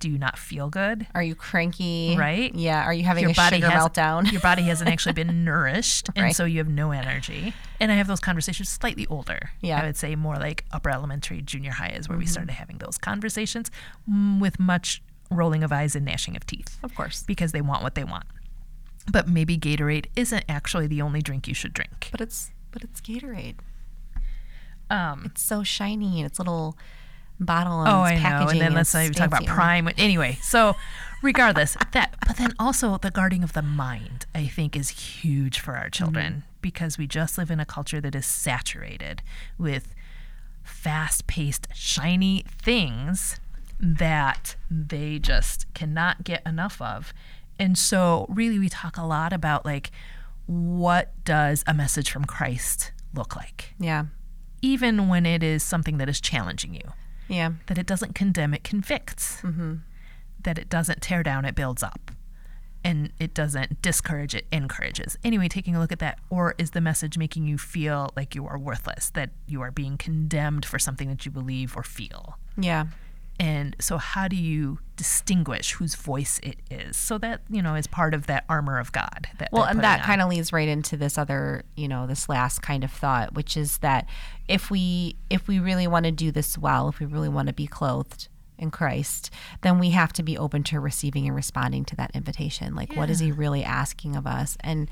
Do 0.00 0.08
you 0.10 0.18
not 0.18 0.38
feel 0.38 0.68
good? 0.70 1.06
Are 1.14 1.22
you 1.22 1.34
cranky? 1.34 2.16
Right? 2.18 2.54
Yeah. 2.54 2.82
Are 2.84 2.92
you 2.92 3.04
having 3.04 3.22
your 3.22 3.32
a 3.32 3.34
body 3.34 3.56
sugar 3.56 3.70
has, 3.70 3.84
meltdown? 3.84 4.32
Your 4.32 4.40
body 4.40 4.62
hasn't 4.62 4.90
actually 4.94 5.12
been 5.12 5.44
nourished, 5.44 6.08
and 6.16 6.34
so 6.34 6.44
you 6.46 6.58
have 6.58 6.68
no 6.68 6.90
energy. 6.90 7.52
And 7.78 7.92
I 7.92 7.96
have 7.96 8.06
those 8.06 8.18
conversations 8.20 8.68
slightly 8.70 9.06
older. 9.06 9.50
Yeah. 9.60 9.76
Mm-hmm. 9.76 9.82
I 9.84 9.86
would 9.88 9.96
say 9.96 10.16
more 10.16 10.36
like 10.36 10.64
upper 10.72 10.90
elementary, 10.90 11.42
junior 11.42 11.72
high 11.72 11.90
is 11.90 12.08
where 12.08 12.18
we 12.18 12.26
started 12.26 12.52
having 12.52 12.78
those 12.78 12.98
conversations 12.98 13.70
mm, 14.10 14.40
with 14.40 14.58
much 14.58 15.02
rolling 15.30 15.62
of 15.62 15.70
eyes 15.70 15.94
and 15.94 16.04
gnashing 16.04 16.34
of 16.34 16.44
teeth 16.44 16.76
Of 16.82 16.94
course. 16.94 17.22
because 17.22 17.52
they 17.52 17.60
want 17.60 17.82
what 17.84 17.94
they 17.94 18.02
want. 18.04 18.24
But 19.12 19.28
maybe 19.28 19.56
Gatorade 19.56 20.06
isn't 20.16 20.44
actually 20.48 20.86
the 20.86 21.02
only 21.02 21.22
drink 21.22 21.46
you 21.46 21.54
should 21.54 21.72
drink. 21.72 22.08
But 22.10 22.20
it's 22.20 22.50
but 22.72 22.82
it's 22.82 23.00
Gatorade. 23.00 23.56
Um, 24.88 25.24
It's 25.26 25.42
so 25.42 25.62
shiny 25.62 26.20
and 26.20 26.26
its 26.26 26.38
little 26.38 26.76
bottle 27.40 27.80
and 27.80 27.88
Oh, 27.88 28.04
its 28.04 28.12
I 28.12 28.14
know. 28.16 28.20
packaging. 28.20 28.50
And 28.50 28.60
then 28.60 28.74
let's 28.74 28.94
not 28.94 29.02
even 29.02 29.14
talk 29.14 29.26
about. 29.28 29.46
Prime. 29.46 29.88
Anyway, 29.98 30.38
so 30.42 30.76
regardless, 31.22 31.76
that, 31.92 32.14
but 32.26 32.36
then 32.36 32.52
also 32.58 32.96
the 32.98 33.10
guarding 33.10 33.42
of 33.42 33.52
the 33.54 33.62
mind, 33.62 34.26
I 34.34 34.46
think, 34.46 34.76
is 34.76 34.90
huge 34.90 35.58
for 35.60 35.76
our 35.76 35.90
children 35.90 36.44
because 36.62 36.98
we 36.98 37.06
just 37.06 37.38
live 37.38 37.50
in 37.50 37.58
a 37.58 37.64
culture 37.64 38.00
that 38.00 38.14
is 38.14 38.26
saturated 38.26 39.22
with 39.58 39.94
fast 40.62 41.26
paced, 41.26 41.66
shiny 41.74 42.44
things 42.62 43.40
that 43.78 44.56
they 44.70 45.18
just 45.18 45.66
cannot 45.74 46.22
get 46.22 46.42
enough 46.46 46.80
of. 46.82 47.14
And 47.58 47.76
so, 47.78 48.26
really, 48.28 48.58
we 48.58 48.68
talk 48.68 48.96
a 48.96 49.02
lot 49.04 49.32
about 49.32 49.64
like, 49.64 49.90
what 50.46 51.12
does 51.24 51.64
a 51.66 51.72
message 51.74 52.10
from 52.10 52.24
Christ 52.24 52.92
look 53.14 53.36
like? 53.36 53.74
Yeah. 53.78 54.06
Even 54.62 55.08
when 55.08 55.24
it 55.24 55.42
is 55.42 55.62
something 55.62 55.96
that 55.98 56.08
is 56.08 56.20
challenging 56.20 56.74
you 56.74 56.82
Yeah. 57.30 57.52
that 57.66 57.78
it 57.78 57.86
doesn't 57.86 58.14
condemn, 58.14 58.52
it 58.52 58.64
convicts. 58.64 59.40
Mm-hmm. 59.42 59.76
That 60.42 60.58
it 60.58 60.68
doesn't 60.68 61.00
tear 61.00 61.22
down, 61.22 61.44
it 61.44 61.54
builds 61.54 61.82
up. 61.82 62.10
And 62.82 63.12
it 63.18 63.34
doesn't 63.34 63.82
discourage, 63.82 64.34
it 64.34 64.46
encourages. 64.50 65.16
Anyway, 65.22 65.48
taking 65.48 65.76
a 65.76 65.80
look 65.80 65.92
at 65.92 65.98
that, 65.98 66.18
or 66.30 66.54
is 66.58 66.70
the 66.70 66.80
message 66.80 67.18
making 67.18 67.46
you 67.46 67.58
feel 67.58 68.10
like 68.16 68.34
you 68.34 68.46
are 68.46 68.58
worthless, 68.58 69.10
that 69.10 69.30
you 69.46 69.60
are 69.60 69.70
being 69.70 69.96
condemned 69.98 70.64
for 70.64 70.78
something 70.78 71.08
that 71.08 71.24
you 71.26 71.30
believe 71.30 71.76
or 71.76 71.82
feel? 71.82 72.38
Yeah. 72.56 72.86
And 73.40 73.74
so, 73.80 73.96
how 73.96 74.28
do 74.28 74.36
you 74.36 74.80
distinguish 74.96 75.72
whose 75.72 75.94
voice 75.94 76.38
it 76.42 76.56
is? 76.70 76.94
So 76.98 77.16
that, 77.18 77.40
you 77.48 77.62
know, 77.62 77.74
is 77.74 77.86
part 77.86 78.12
of 78.12 78.26
that 78.26 78.44
armor 78.50 78.78
of 78.78 78.92
God. 78.92 79.28
That 79.38 79.48
Well, 79.50 79.64
and 79.64 79.80
that 79.80 80.02
kind 80.02 80.20
of 80.20 80.28
leads 80.28 80.52
right 80.52 80.68
into 80.68 80.94
this 80.98 81.16
other, 81.16 81.64
you 81.74 81.88
know, 81.88 82.06
this 82.06 82.28
last 82.28 82.60
kind 82.60 82.84
of 82.84 82.92
thought, 82.92 83.32
which 83.32 83.56
is 83.56 83.78
that 83.78 84.06
if 84.46 84.70
we 84.70 85.16
if 85.30 85.48
we 85.48 85.58
really 85.58 85.86
want 85.86 86.04
to 86.04 86.12
do 86.12 86.30
this 86.30 86.58
well, 86.58 86.90
if 86.90 87.00
we 87.00 87.06
really 87.06 87.30
want 87.30 87.48
to 87.48 87.54
be 87.54 87.66
clothed 87.66 88.28
in 88.58 88.70
Christ, 88.70 89.30
then 89.62 89.78
we 89.78 89.88
have 89.90 90.12
to 90.12 90.22
be 90.22 90.36
open 90.36 90.62
to 90.64 90.78
receiving 90.78 91.26
and 91.26 91.34
responding 91.34 91.86
to 91.86 91.96
that 91.96 92.10
invitation. 92.12 92.74
Like 92.74 92.94
what 92.94 93.08
is 93.08 93.20
he 93.20 93.32
really 93.32 93.64
asking 93.64 94.16
of 94.16 94.26
us? 94.26 94.58
And 94.60 94.90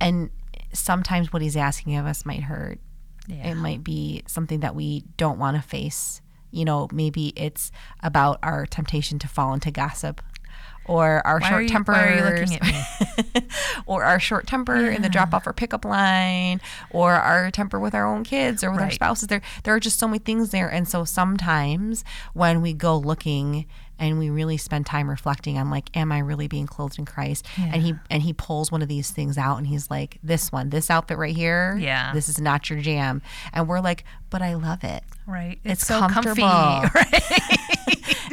and 0.00 0.30
sometimes 0.72 1.32
what 1.32 1.42
he's 1.42 1.56
asking 1.56 1.96
of 1.96 2.06
us 2.06 2.24
might 2.24 2.44
hurt. 2.44 2.78
Yeah. 3.26 3.50
It 3.50 3.56
might 3.56 3.82
be 3.82 4.22
something 4.28 4.60
that 4.60 4.76
we 4.76 5.02
don't 5.16 5.40
want 5.40 5.56
to 5.56 5.62
face. 5.62 6.20
You 6.50 6.64
know, 6.64 6.88
maybe 6.92 7.32
it's 7.36 7.70
about 8.02 8.38
our 8.42 8.66
temptation 8.66 9.18
to 9.20 9.28
fall 9.28 9.54
into 9.54 9.70
gossip 9.70 10.20
or 10.90 11.24
our 11.24 11.38
Why 11.38 11.48
short 11.48 11.68
temper 11.68 11.92
why 11.92 12.08
are 12.08 12.16
you 12.16 12.24
looking 12.24 12.56
at 12.56 12.62
me? 12.64 13.42
or 13.86 14.02
our 14.02 14.18
short 14.18 14.48
temper 14.48 14.74
in 14.90 15.02
the 15.02 15.08
drop 15.08 15.32
off 15.32 15.46
or 15.46 15.52
pickup 15.52 15.84
line 15.84 16.60
or 16.90 17.12
our 17.12 17.50
temper 17.52 17.78
with 17.78 17.94
our 17.94 18.04
own 18.06 18.24
kids 18.24 18.64
or 18.64 18.72
with 18.72 18.80
our 18.80 18.90
spouses 18.90 19.28
there 19.28 19.40
there 19.62 19.72
are 19.74 19.80
just 19.80 20.00
so 20.00 20.08
many 20.08 20.18
things 20.18 20.50
there 20.50 20.68
and 20.68 20.88
so 20.88 21.04
sometimes 21.04 22.04
when 22.34 22.60
we 22.60 22.72
go 22.72 22.96
looking 22.98 23.66
and 24.00 24.18
we 24.18 24.30
really 24.30 24.56
spend 24.56 24.84
time 24.86 25.08
reflecting 25.08 25.58
on 25.58 25.70
like 25.70 25.94
am 25.96 26.10
i 26.10 26.18
really 26.18 26.48
being 26.48 26.66
clothed 26.66 26.98
in 26.98 27.04
christ 27.04 27.46
and 27.56 27.82
he 27.82 27.94
and 28.10 28.22
he 28.22 28.32
pulls 28.32 28.72
one 28.72 28.82
of 28.82 28.88
these 28.88 29.10
things 29.12 29.38
out 29.38 29.58
and 29.58 29.66
he's 29.68 29.88
like 29.90 30.18
this 30.24 30.50
one 30.50 30.70
this 30.70 30.90
outfit 30.90 31.18
right 31.18 31.36
here 31.36 31.76
Yeah. 31.78 32.12
this 32.12 32.28
is 32.28 32.40
not 32.40 32.68
your 32.68 32.80
jam 32.80 33.22
and 33.52 33.68
we're 33.68 33.80
like 33.80 34.04
but 34.30 34.42
i 34.42 34.54
love 34.54 34.82
it 34.82 35.04
right. 35.26 35.58
it's, 35.64 35.86
so 35.86 36.00
comfortable 36.00 36.48
comfy. 36.48 36.90
Right. 37.12 37.59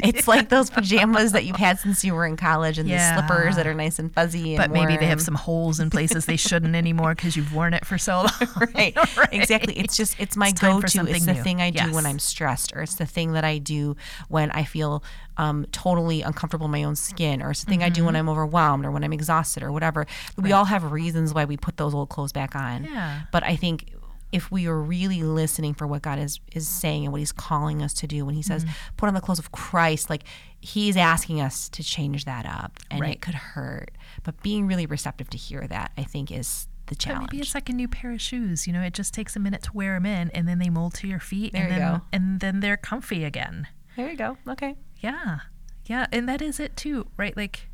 It's 0.04 0.28
like 0.28 0.50
those 0.50 0.70
pajamas 0.70 1.32
that 1.32 1.46
you've 1.46 1.56
had 1.56 1.80
since 1.80 2.04
you 2.04 2.14
were 2.14 2.26
in 2.26 2.38
college 2.38 2.78
and 2.78 2.88
Yeah. 2.88 3.16
the 3.16 3.28
slippers 3.28 3.56
that 3.56 3.66
are 3.68 3.74
nice 3.74 4.00
and 4.00 4.14
fuzzy. 4.14 4.56
And 4.56 4.64
But 4.64 4.72
maybe 4.72 4.98
they 4.98 5.08
have 5.08 5.22
some 5.22 5.36
holes 5.36 5.80
in 5.80 5.90
places 5.90 6.26
they 6.26 6.36
shouldn't 6.38 6.76
anymore 6.76 7.16
because 7.16 7.36
you've 7.36 7.54
worn 7.54 7.74
it 7.74 7.86
for 7.86 7.98
so 7.98 8.18
long. 8.18 8.30
right. 8.76 8.96
Exactly. 9.32 9.78
It's 9.78 9.96
just 9.98 10.20
it's 10.20 10.36
my 10.38 10.50
It's 10.50 10.60
time 10.60 10.76
for 10.76 10.82
go-to. 10.82 10.90
something 10.98 11.16
It's 11.16 11.26
the 11.26 11.34
new. 11.34 11.44
thing 11.44 11.62
I 11.62 11.70
do 11.72 11.94
when 11.94 12.06
I'm 12.06 12.20
stressed, 12.20 12.74
or 12.76 12.82
it's 12.82 12.96
the 12.96 13.06
thing 13.06 13.34
that 13.34 13.44
I 13.44 13.58
do 13.58 13.96
when 14.30 14.52
I 14.52 14.64
feel 14.64 15.04
um, 15.38 15.66
totally 15.72 16.22
uncomfortable 16.24 16.66
in 16.66 16.72
my 16.72 16.84
own 16.84 16.96
skin, 16.96 17.42
or 17.44 17.52
it's 17.52 17.64
the 17.64 17.70
thing 17.70 17.84
I 17.84 17.90
do 17.90 17.98
Mm-hmm. 18.00 18.06
when 18.08 18.16
I'm 18.16 18.30
overwhelmed 18.30 18.86
or 18.86 18.92
when 18.92 19.04
I'm 19.04 19.14
exhausted 19.14 19.62
or 19.64 19.72
whatever. 19.72 20.08
We 20.38 20.52
all 20.52 20.66
have 20.66 20.92
reasons 20.92 21.34
why 21.34 21.46
we 21.46 21.58
put 21.58 21.78
those 21.78 21.94
old 21.94 22.10
clothes 22.10 22.32
back 22.32 22.56
on. 22.56 22.86
Yeah. 22.86 23.22
But 23.32 23.44
I 23.44 23.56
think 23.56 23.92
if 24.32 24.52
we 24.52 24.68
are 24.68 24.78
really 24.80 25.24
listening 25.24 25.74
for 25.74 25.88
what 25.88 26.02
God 26.02 26.20
is 26.20 26.40
is 26.54 26.68
saying 26.68 27.04
and 27.06 27.12
what 27.14 27.20
He's 27.20 27.32
calling 27.32 27.82
us 27.82 27.94
to 27.96 28.08
do, 28.08 28.26
when 28.26 28.36
He 28.36 28.42
says, 28.42 28.64
Mm-hmm. 28.66 28.74
"Put 28.98 29.08
on 29.08 29.14
the 29.14 29.22
clothes 29.22 29.40
of 29.40 29.52
Christ," 29.52 30.10
like 30.10 30.24
He's 30.60 30.98
asking 30.98 31.40
us 31.40 31.70
to 31.70 31.84
change 31.84 32.26
that 32.26 32.46
up, 32.46 32.80
and 32.92 33.00
Right. 33.02 33.14
it 33.16 33.22
could 33.22 33.36
hurt. 33.36 33.92
But 34.24 34.42
being 34.44 34.68
really 34.68 34.86
receptive 34.86 35.30
to 35.30 35.38
hear 35.38 35.66
that, 35.68 35.92
I 35.98 36.04
think, 36.04 36.32
is 36.32 36.68
the 36.88 36.96
But 36.96 37.00
challenge. 37.00 37.32
maybe 37.32 37.42
it's 37.42 37.54
like 37.56 37.70
a 37.70 37.74
new 37.74 37.88
pair 37.88 38.12
of 38.12 38.22
shoes. 38.22 38.66
You 38.68 38.74
know, 38.74 38.82
it 38.82 38.94
just 38.94 39.14
takes 39.14 39.36
a 39.36 39.40
minute 39.40 39.62
to 39.64 39.72
wear 39.74 39.94
them 39.96 40.06
in, 40.06 40.30
and 40.32 40.48
then 40.48 40.60
they 40.60 40.70
mold 40.70 40.94
to 40.96 41.08
your 41.08 41.20
feet, 41.20 41.54
There 41.54 41.64
and 41.64 41.74
you 41.74 41.80
then 41.80 41.94
go. 42.00 42.02
and 42.12 42.40
then 42.40 42.60
they're 42.60 42.78
comfy 42.78 43.24
again. 43.24 43.68
there 43.96 44.10
you 44.10 44.18
go. 44.18 44.38
Okay. 44.48 44.76
Yeah, 45.00 45.40
yeah, 45.86 46.08
and 46.12 46.28
that 46.28 46.42
is 46.42 46.60
it 46.60 46.76
too, 46.76 47.08
right? 47.18 47.36
Like, 47.38 47.70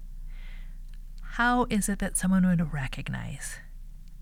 how 1.22 1.66
is 1.70 1.90
it 1.90 2.00
that 2.00 2.18
someone 2.18 2.46
would 2.46 2.74
recognize 2.74 3.58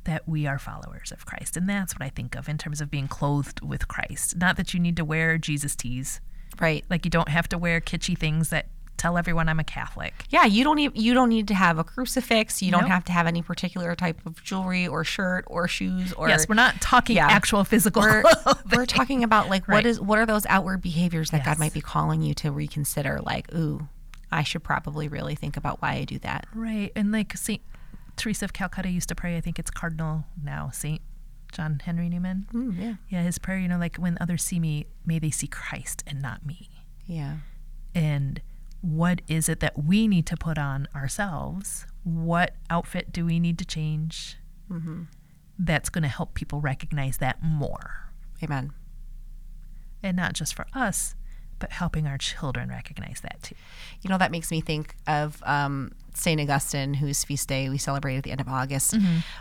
that 0.05 0.27
we 0.27 0.47
are 0.47 0.57
followers 0.59 1.11
of 1.11 1.25
Christ? 1.25 1.57
And 1.57 1.67
that's 1.69 1.93
what 1.93 2.03
I 2.05 2.09
think 2.09 2.35
of 2.35 2.47
in 2.49 2.57
terms 2.57 2.81
of 2.81 2.89
being 2.91 3.07
clothed 3.07 3.61
with 3.61 3.87
Christ. 3.87 4.37
Not 4.37 4.57
that 4.57 4.73
you 4.73 4.79
need 4.79 4.97
to 4.97 5.05
wear 5.05 5.37
Jesus 5.37 5.75
tees, 5.75 6.21
Right. 6.59 6.83
like 6.89 7.05
you 7.05 7.11
don't 7.11 7.29
have 7.29 7.47
to 7.49 7.57
wear 7.57 7.79
kitschy 7.81 8.17
things 8.17 8.49
that 8.49 8.67
tell 8.97 9.17
everyone 9.17 9.49
I'm 9.49 9.59
a 9.59 9.63
Catholic. 9.63 10.13
Yeah, 10.29 10.45
you 10.45 10.63
don't 10.63 10.75
need 10.75 10.91
you 10.95 11.15
don't 11.15 11.29
need 11.29 11.47
to 11.47 11.55
have 11.55 11.79
a 11.79 11.83
crucifix. 11.83 12.61
You 12.61 12.71
don't 12.71 12.85
have 12.87 13.03
to 13.05 13.11
have 13.11 13.25
any 13.25 13.41
particular 13.41 13.95
type 13.95 14.23
of 14.27 14.43
jewelry 14.43 14.87
or 14.87 15.03
shirt 15.03 15.43
or 15.47 15.67
shoes 15.67 16.13
or 16.13 16.29
yes, 16.29 16.47
we're 16.47 16.53
not 16.53 16.79
talking 16.81 17.15
Yeah. 17.15 17.27
actual 17.27 17.63
physical. 17.63 18.03
we're, 18.03 18.23
we're 18.71 18.85
talking 18.85 19.23
about 19.23 19.49
like 19.49 19.67
what 19.67 19.75
Right. 19.75 19.85
is 19.87 19.99
what 19.99 20.19
are 20.19 20.27
those 20.27 20.45
outward 20.47 20.81
behaviors 20.83 21.31
that 21.31 21.43
God 21.43 21.57
might 21.57 21.73
be 21.73 21.81
calling 21.81 22.21
you 22.21 22.35
to 22.35 22.51
reconsider 22.51 23.19
like 23.23 23.51
ooh 23.55 23.87
I 24.31 24.43
should 24.43 24.63
probably 24.63 25.07
really 25.07 25.33
think 25.35 25.57
about 25.57 25.81
why 25.81 25.93
I 25.93 26.03
do 26.03 26.19
that. 26.19 26.45
Right. 26.53 26.91
And 26.95 27.11
like 27.11 27.35
St. 27.35 27.61
Teresa 28.15 28.45
of 28.45 28.53
Calcutta 28.53 28.89
used 28.89 29.09
to 29.09 29.15
pray, 29.15 29.37
I 29.37 29.41
think 29.41 29.59
it's 29.59 29.71
Cardinal 29.71 30.25
now, 30.41 30.69
St. 30.71 31.01
John 31.51 31.81
Henry 31.83 32.09
Newman. 32.09 32.47
Mm, 32.53 32.79
yeah. 32.79 32.93
Yeah, 33.09 33.23
his 33.23 33.37
prayer, 33.37 33.59
you 33.59 33.67
know, 33.67 33.77
like 33.77 33.97
when 33.97 34.17
others 34.21 34.43
see 34.43 34.59
me, 34.59 34.85
may 35.05 35.19
they 35.19 35.31
see 35.31 35.47
Christ 35.47 36.03
and 36.07 36.21
not 36.21 36.45
me. 36.45 36.69
Yeah. 37.05 37.37
And 37.93 38.41
what 38.81 39.21
is 39.27 39.49
it 39.49 39.59
that 39.59 39.83
we 39.83 40.07
need 40.07 40.25
to 40.27 40.37
put 40.37 40.57
on 40.57 40.87
ourselves? 40.95 41.85
What 42.03 42.55
outfit 42.69 43.11
do 43.11 43.25
we 43.25 43.39
need 43.39 43.57
to 43.59 43.65
change? 43.65 44.37
That's 45.59 45.89
going 45.89 46.03
to 46.03 46.07
help 46.07 46.33
people 46.33 46.61
recognize 46.61 47.17
that 47.17 47.43
more. 47.43 48.11
Amen. 48.41 48.71
And 50.01 50.17
not 50.17 50.33
just 50.33 50.55
for 50.55 50.65
us, 50.73 51.15
but 51.61 51.71
helping 51.71 52.05
our 52.07 52.17
children 52.17 52.67
recognize 52.69 53.21
that 53.21 53.41
too. 53.41 53.55
You 54.01 54.09
know, 54.09 54.17
that 54.17 54.31
makes 54.31 54.51
me 54.51 54.59
think 54.59 54.95
of 55.07 55.41
um, 55.45 55.93
St. 56.13 56.41
Augustine, 56.41 56.95
whose 56.95 57.23
feast 57.23 57.47
day 57.47 57.69
we 57.69 57.77
celebrate 57.77 58.17
at 58.17 58.23
the 58.23 58.31
end 58.31 58.41
of 58.41 58.47
August, 58.49 58.95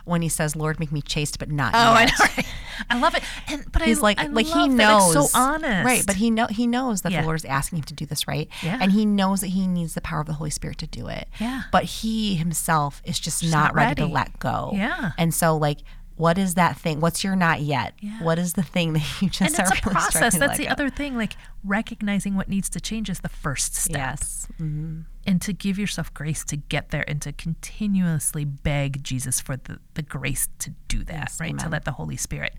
when 0.04 0.22
he 0.22 0.28
says, 0.28 0.54
Lord, 0.54 0.78
make 0.78 0.92
me 0.92 1.02
chaste, 1.02 1.38
but 1.40 1.50
not 1.50 1.72
Mm-hmm. 1.74 1.88
Oh, 1.88 1.92
I 1.92 2.04
know. 2.04 2.10
Right? 2.36 2.46
I 2.90 2.98
love 3.00 3.14
it. 3.14 3.22
And 3.48 3.72
but 3.72 3.82
He's 3.82 3.98
I, 3.98 4.02
like, 4.02 4.18
I 4.20 4.26
like 4.28 4.46
he 4.46 4.68
knows, 4.68 5.12
so 5.12 5.38
honest, 5.38 5.84
right? 5.84 6.06
But 6.06 6.16
he 6.16 6.30
know 6.30 6.46
he 6.46 6.66
knows 6.66 7.02
that 7.02 7.12
Yeah. 7.12 7.20
the 7.22 7.26
Lord 7.26 7.36
is 7.36 7.44
asking 7.44 7.78
him 7.80 7.84
to 7.84 7.94
do 7.94 8.06
this, 8.06 8.28
right? 8.28 8.48
Yeah. 8.62 8.78
And 8.80 8.92
he 8.92 9.04
knows 9.04 9.40
that 9.42 9.48
he 9.48 9.66
needs 9.66 9.94
the 9.94 10.00
power 10.00 10.20
of 10.20 10.26
the 10.26 10.34
Holy 10.34 10.50
Spirit 10.50 10.78
to 10.78 10.86
do 10.86 11.08
it. 11.08 11.28
Yeah. 11.40 11.62
But 11.72 11.84
he 11.84 12.36
himself 12.36 13.02
is 13.04 13.18
just, 13.18 13.42
not, 13.44 13.50
not 13.50 13.74
ready, 13.74 14.02
to 14.02 14.06
let 14.06 14.38
go. 14.38 14.70
Yeah. 14.74 15.12
And 15.18 15.34
so, 15.34 15.56
like, 15.56 15.78
what 16.20 16.36
is 16.36 16.54
that 16.54 16.76
thing? 16.76 17.00
What's 17.00 17.24
your 17.24 17.34
not 17.34 17.62
yet? 17.62 17.94
Yeah. 18.00 18.22
What 18.22 18.38
is 18.38 18.52
the 18.52 18.62
thing 18.62 18.92
that 18.92 19.22
you 19.22 19.30
just 19.30 19.40
and 19.40 19.58
it's 19.58 19.70
a 19.70 19.74
really 19.86 19.94
process. 19.94 20.38
That's 20.38 20.58
the 20.58 20.66
go? 20.66 20.70
other 20.70 20.90
thing. 20.90 21.16
Like 21.16 21.32
recognizing 21.64 22.36
what 22.36 22.46
needs 22.46 22.68
to 22.70 22.80
change 22.80 23.08
is 23.08 23.20
the 23.20 23.30
first 23.30 23.74
step. 23.74 23.96
Yes. 23.96 24.46
hmm 24.58 25.00
And 25.26 25.40
to 25.40 25.54
give 25.54 25.78
yourself 25.78 26.12
grace 26.12 26.44
to 26.44 26.56
get 26.56 26.90
there 26.90 27.04
and 27.08 27.22
to 27.22 27.32
continuously 27.32 28.44
beg 28.44 29.02
Jesus 29.02 29.40
for 29.40 29.56
the, 29.56 29.78
the 29.94 30.02
grace 30.02 30.48
to 30.58 30.74
do 30.88 31.04
that, 31.04 31.30
Yes, 31.30 31.40
right? 31.40 31.58
To 31.58 31.70
let 31.70 31.86
the 31.86 31.92
Holy 31.92 32.18
Spirit 32.18 32.54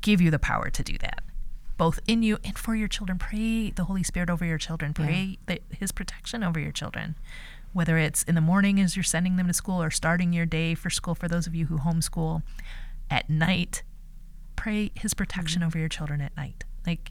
give 0.00 0.20
you 0.20 0.32
the 0.32 0.40
power 0.40 0.68
to 0.68 0.82
do 0.82 0.98
that, 0.98 1.22
both 1.78 2.00
in 2.08 2.24
you 2.24 2.38
and 2.44 2.58
for 2.58 2.74
your 2.74 2.88
children. 2.88 3.18
Pray 3.18 3.70
the 3.70 3.84
Holy 3.84 4.02
Spirit 4.02 4.28
over 4.28 4.44
your 4.44 4.58
children. 4.58 4.92
Pray 4.94 5.38
that 5.46 5.60
His 5.70 5.92
protection 5.92 6.42
over 6.42 6.58
your 6.58 6.72
children. 6.72 7.14
Whether 7.74 7.98
it's 7.98 8.22
in 8.22 8.34
the 8.36 8.40
morning 8.40 8.80
as 8.80 8.96
you're 8.96 9.02
sending 9.02 9.36
them 9.36 9.48
to 9.48 9.52
school 9.52 9.82
or 9.82 9.90
starting 9.90 10.32
your 10.32 10.46
day 10.46 10.74
for 10.74 10.88
school, 10.88 11.14
for 11.14 11.28
those 11.28 11.46
of 11.46 11.54
you 11.54 11.66
who 11.66 11.78
homeschool, 11.78 12.42
at 13.10 13.28
night, 13.28 13.82
pray 14.56 14.90
His 14.94 15.12
protection 15.12 15.60
Mm-hmm. 15.60 15.66
over 15.66 15.78
your 15.78 15.88
children 15.88 16.20
at 16.22 16.34
night. 16.36 16.64
Like, 16.86 17.10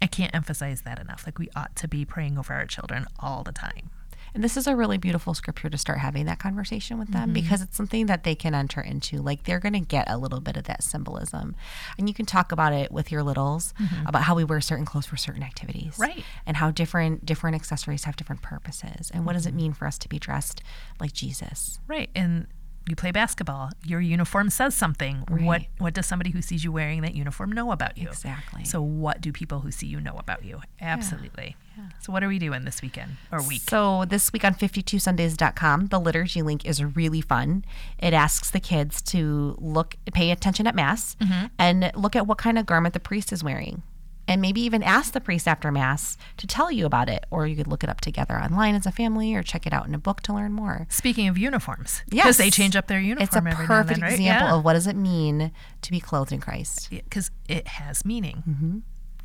I 0.00 0.06
can't 0.06 0.34
emphasize 0.34 0.82
that 0.82 0.98
enough. 1.00 1.24
Like, 1.26 1.38
we 1.38 1.48
ought 1.56 1.74
to 1.76 1.88
be 1.88 2.04
praying 2.04 2.38
over 2.38 2.52
our 2.52 2.66
children 2.66 3.06
all 3.18 3.42
the 3.42 3.52
time. 3.52 3.90
And 4.34 4.42
this 4.42 4.56
is 4.56 4.66
a 4.66 4.74
really 4.74 4.96
beautiful 4.98 5.34
scripture 5.34 5.68
to 5.68 5.76
start 5.76 5.98
having 5.98 6.26
that 6.26 6.38
conversation 6.38 6.98
with 6.98 7.10
them 7.12 7.22
Mm-hmm. 7.24 7.32
because 7.34 7.60
it's 7.62 7.76
something 7.76 8.06
that 8.06 8.24
they 8.24 8.34
can 8.34 8.54
enter 8.54 8.80
into. 8.80 9.18
Like 9.20 9.44
they're 9.44 9.60
going 9.60 9.74
to 9.74 9.80
get 9.80 10.08
a 10.10 10.16
little 10.16 10.40
bit 10.40 10.56
of 10.56 10.64
that 10.64 10.82
symbolism. 10.82 11.54
And 11.98 12.08
you 12.08 12.14
can 12.14 12.24
talk 12.26 12.50
about 12.52 12.72
it 12.72 12.90
with 12.90 13.12
your 13.12 13.22
littles 13.22 13.74
about 14.06 14.22
how 14.22 14.34
we 14.34 14.44
wear 14.44 14.60
certain 14.60 14.84
clothes 14.86 15.06
for 15.06 15.16
certain 15.16 15.42
activities. 15.42 15.92
Mm-hmm. 15.94 16.02
Right. 16.02 16.24
And 16.46 16.56
how 16.56 16.70
different 16.70 17.26
different 17.26 17.56
accessories 17.56 18.04
have 18.04 18.16
different 18.16 18.42
purposes. 18.42 19.10
And 19.12 19.26
what 19.26 19.34
does 19.34 19.42
Mm-hmm. 19.46 19.58
it 19.58 19.62
mean 19.62 19.72
for 19.74 19.86
us 19.86 19.98
to 19.98 20.08
be 20.08 20.18
dressed 20.18 20.62
like 21.00 21.12
Jesus? 21.12 21.80
Right. 21.86 22.08
And 22.14 22.46
you 22.88 22.96
play 22.96 23.10
basketball. 23.12 23.70
Your 23.84 24.00
uniform 24.00 24.50
says 24.50 24.74
something. 24.74 25.24
What 25.28 25.40
Right. 25.40 25.68
what 25.78 25.94
does 25.94 26.06
somebody 26.06 26.30
who 26.30 26.42
sees 26.42 26.64
you 26.64 26.72
wearing 26.72 27.02
that 27.02 27.14
uniform 27.14 27.52
know 27.52 27.70
about 27.72 27.96
you? 27.98 28.08
Exactly. 28.08 28.64
So 28.64 28.82
what 28.82 29.20
do 29.20 29.32
people 29.32 29.60
who 29.60 29.70
see 29.70 29.86
you 29.86 30.00
know 30.00 30.16
about 30.18 30.44
you? 30.44 30.60
Absolutely. 30.80 31.56
So 32.00 32.12
what 32.12 32.22
are 32.22 32.28
we 32.28 32.38
doing 32.38 32.64
this 32.64 32.82
weekend 32.82 33.16
or 33.30 33.40
week? 33.42 33.62
So 33.62 34.04
this 34.04 34.30
week 34.32 34.44
on 34.44 34.54
52sundays.com, 34.54 35.86
the 35.86 35.98
liturgy 35.98 36.42
link 36.42 36.64
is 36.66 36.82
really 36.84 37.20
fun. 37.20 37.64
It 37.98 38.12
asks 38.12 38.50
the 38.50 38.60
kids 38.60 39.00
to 39.02 39.56
look, 39.58 39.96
pay 40.12 40.30
attention 40.30 40.66
at 40.66 40.74
mass, 40.74 41.16
Mm-hmm. 41.20 41.46
and 41.58 41.90
look 41.94 42.14
at 42.16 42.26
what 42.26 42.38
kind 42.38 42.58
of 42.58 42.66
garment 42.66 42.92
the 42.94 43.00
priest 43.00 43.32
is 43.32 43.42
wearing, 43.44 43.82
and 44.28 44.40
maybe 44.40 44.60
even 44.60 44.82
ask 44.82 45.12
the 45.12 45.20
priest 45.20 45.48
after 45.48 45.70
mass 45.72 46.16
to 46.36 46.46
tell 46.46 46.70
you 46.70 46.86
about 46.86 47.08
it. 47.08 47.24
Or 47.30 47.46
you 47.46 47.56
could 47.56 47.66
look 47.66 47.82
it 47.84 47.90
up 47.90 48.00
together 48.00 48.38
online 48.38 48.74
as 48.74 48.86
a 48.86 48.92
family, 48.92 49.34
or 49.34 49.42
check 49.42 49.66
it 49.66 49.72
out 49.72 49.86
in 49.86 49.94
a 49.94 49.98
book 49.98 50.20
to 50.22 50.32
learn 50.32 50.52
more. 50.52 50.86
Speaking 50.88 51.28
of 51.28 51.36
uniforms, 51.36 52.02
Yes. 52.10 52.24
because 52.24 52.36
they 52.38 52.50
change 52.50 52.76
up 52.76 52.86
their 52.86 53.00
uniform 53.00 53.46
It's 53.46 53.58
a 53.60 53.64
perfect 53.64 54.00
then, 54.00 54.08
right? 54.08 54.12
example 54.18 54.48
Yeah. 54.48 54.54
of 54.56 54.64
what 54.64 54.74
does 54.74 54.86
it 54.86 54.96
mean 54.96 55.50
to 55.82 55.90
be 55.90 56.00
clothed 56.00 56.32
in 56.32 56.40
Christ. 56.40 56.88
because 56.90 57.30
it 57.48 57.66
has 57.68 58.04
meaning. 58.04 58.42
Mm-hmm. 58.48 58.78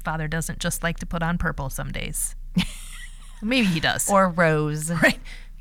Father 0.03 0.27
doesn't 0.27 0.60
just 0.60 0.83
like 0.83 0.97
to 0.99 1.05
put 1.05 1.21
on 1.21 1.38
purple 1.38 1.69
some 1.69 1.91
days. 1.91 2.36
Maybe 3.41 3.67
he 3.67 3.79
does. 3.79 4.10
Or 4.10 4.29
rose. 4.29 4.89
right. 4.91 5.19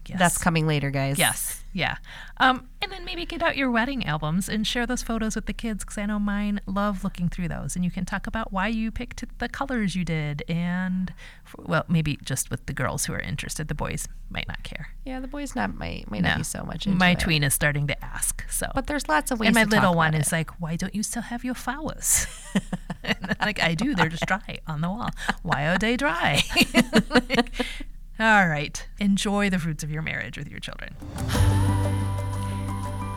Yes. 0.09 0.19
That's 0.19 0.38
coming 0.38 0.66
later, 0.66 0.90
guys. 0.90 1.19
Yes. 1.19 1.62
Yeah. 1.73 1.97
Um, 2.38 2.69
and 2.81 2.90
then 2.90 3.05
maybe 3.05 3.27
get 3.27 3.42
out 3.42 3.57
your 3.57 3.71
wedding 3.71 4.07
albums 4.07 4.49
and 4.49 4.66
share 4.66 4.87
those 4.87 5.03
photos 5.03 5.35
with 5.35 5.45
the 5.47 5.53
kids 5.53 5.85
because 5.85 5.99
I 5.99 6.07
know 6.07 6.19
mine 6.19 6.61
love 6.66 7.05
looking 7.05 7.29
through 7.29 7.49
those. 7.49 7.77
And 7.77 7.85
you 7.85 7.90
can 7.90 8.07
talk 8.07 8.27
about 8.27 8.53
why 8.53 8.69
you 8.69 8.90
picked 8.90 9.25
the 9.38 9.49
colors 9.49 9.95
you 9.95 10.05
did. 10.05 10.42
And, 10.49 11.12
well, 11.59 11.85
maybe 11.88 12.19
just 12.25 12.51
with 12.51 12.64
the 12.64 12.73
girls 12.73 13.05
who 13.05 13.12
are 13.12 13.21
interested. 13.21 13.69
The 13.69 13.75
boys 13.75 14.09
might 14.31 14.49
not 14.49 14.62
care. 14.62 14.88
Yeah, 15.05 15.21
the 15.21 15.29
boys 15.29 15.55
not 15.55 15.75
might 15.75 16.11
might 16.11 16.23
not 16.23 16.38
be 16.38 16.45
so 16.45 16.64
much 16.64 16.87
into 16.87 16.99
My 16.99 17.11
it. 17.11 17.21
tween 17.21 17.42
is 17.42 17.53
starting 17.53 17.87
to 17.88 18.05
ask. 18.05 18.42
So. 18.51 18.71
But 18.75 18.87
there's 18.87 19.09
lots 19.09 19.31
of 19.31 19.38
ways 19.40 19.49
and 19.49 19.55
my 19.55 19.64
little 19.64 19.95
one 19.95 20.14
is 20.14 20.33
like, 20.33 20.51
why 20.61 20.77
don't 20.77 20.95
you 20.95 21.03
still 21.03 21.23
have 21.23 21.45
your 21.45 21.55
flowers? 21.55 22.27
Like, 23.40 23.62
I 23.62 23.75
do. 23.75 23.95
They're 23.95 24.09
just 24.09 24.27
dry 24.27 24.59
on 24.66 24.81
the 24.81 24.88
wall. 24.88 25.11
Why 25.42 25.66
are 25.69 25.79
they 25.79 25.97
dry? 25.97 26.42
Like, 27.11 27.51
all 28.19 28.49
right. 28.49 28.87
Enjoy 28.99 29.51
the 29.51 29.59
fruits 29.59 29.85
of 29.85 29.91
your 29.91 30.03
marriage 30.03 30.39
with 30.39 30.49
your 30.49 30.61
children. 30.61 30.95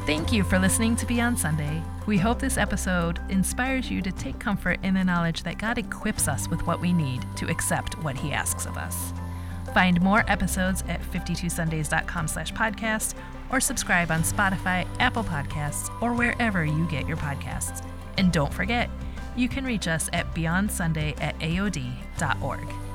Thank 0.05 0.33
you 0.33 0.43
for 0.43 0.57
listening 0.57 0.95
to 0.95 1.05
Beyond 1.05 1.37
Sunday. 1.37 1.83
We 2.07 2.17
hope 2.17 2.39
this 2.39 2.57
episode 2.57 3.19
inspires 3.29 3.91
you 3.91 4.01
to 4.01 4.11
take 4.11 4.39
comfort 4.39 4.79
in 4.81 4.95
the 4.95 5.03
knowledge 5.03 5.43
that 5.43 5.59
God 5.59 5.77
equips 5.77 6.27
us 6.27 6.49
with 6.49 6.65
what 6.65 6.81
we 6.81 6.91
need 6.91 7.23
to 7.35 7.47
accept 7.47 8.01
what 8.03 8.17
He 8.17 8.31
asks 8.31 8.65
of 8.65 8.75
us. 8.75 9.13
Find 9.73 10.01
more 10.01 10.23
episodes 10.27 10.83
at 10.87 11.01
52sundays.com 11.11 12.27
slash 12.27 12.51
podcast 12.53 13.13
or 13.51 13.59
subscribe 13.59 14.09
on 14.09 14.21
Spotify, 14.23 14.87
Apple 14.99 15.23
Podcasts, 15.23 15.89
or 16.01 16.13
wherever 16.13 16.65
you 16.65 16.87
get 16.87 17.07
your 17.07 17.17
podcasts. 17.17 17.85
And 18.17 18.33
don't 18.33 18.53
forget, 18.53 18.89
you 19.35 19.47
can 19.47 19.63
reach 19.63 19.87
us 19.87 20.09
at 20.11 20.33
beyondsunday 20.33 21.21
at 21.21 21.37
aod.org. 21.39 22.88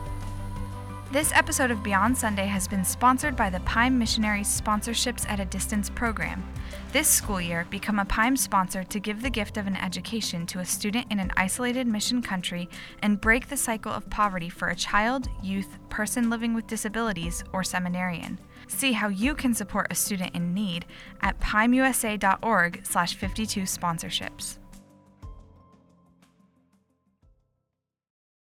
This 1.14 1.32
episode 1.32 1.70
of 1.70 1.82
Beyond 1.84 2.18
Sunday 2.18 2.46
has 2.46 2.66
been 2.66 2.84
sponsored 2.84 3.36
by 3.36 3.48
the 3.48 3.60
Pime 3.60 3.96
Missionaries 3.96 4.60
Sponsorships 4.60 5.24
at 5.30 5.38
a 5.38 5.44
Distance 5.44 5.88
program. 5.88 6.42
This 6.90 7.06
school 7.06 7.40
year, 7.40 7.68
become 7.70 8.00
a 8.00 8.04
Pime 8.04 8.36
sponsor 8.36 8.82
to 8.82 8.98
give 8.98 9.22
the 9.22 9.30
gift 9.30 9.56
of 9.56 9.68
an 9.68 9.76
education 9.76 10.44
to 10.46 10.58
a 10.58 10.64
student 10.64 11.06
in 11.12 11.20
an 11.20 11.30
isolated 11.36 11.86
mission 11.86 12.20
country 12.20 12.68
and 13.00 13.20
break 13.20 13.46
the 13.46 13.56
cycle 13.56 13.92
of 13.92 14.10
poverty 14.10 14.48
for 14.48 14.70
a 14.70 14.74
child, 14.74 15.28
youth, 15.40 15.78
person 15.88 16.30
living 16.30 16.52
with 16.52 16.66
disabilities, 16.66 17.44
or 17.52 17.62
seminarian. 17.62 18.40
See 18.66 18.90
how 18.90 19.06
you 19.06 19.36
can 19.36 19.54
support 19.54 19.92
a 19.92 19.94
student 19.94 20.34
in 20.34 20.52
need 20.52 20.84
at 21.20 21.38
pimeusa.org/52 21.38 23.68
sponsorships. 23.68 24.58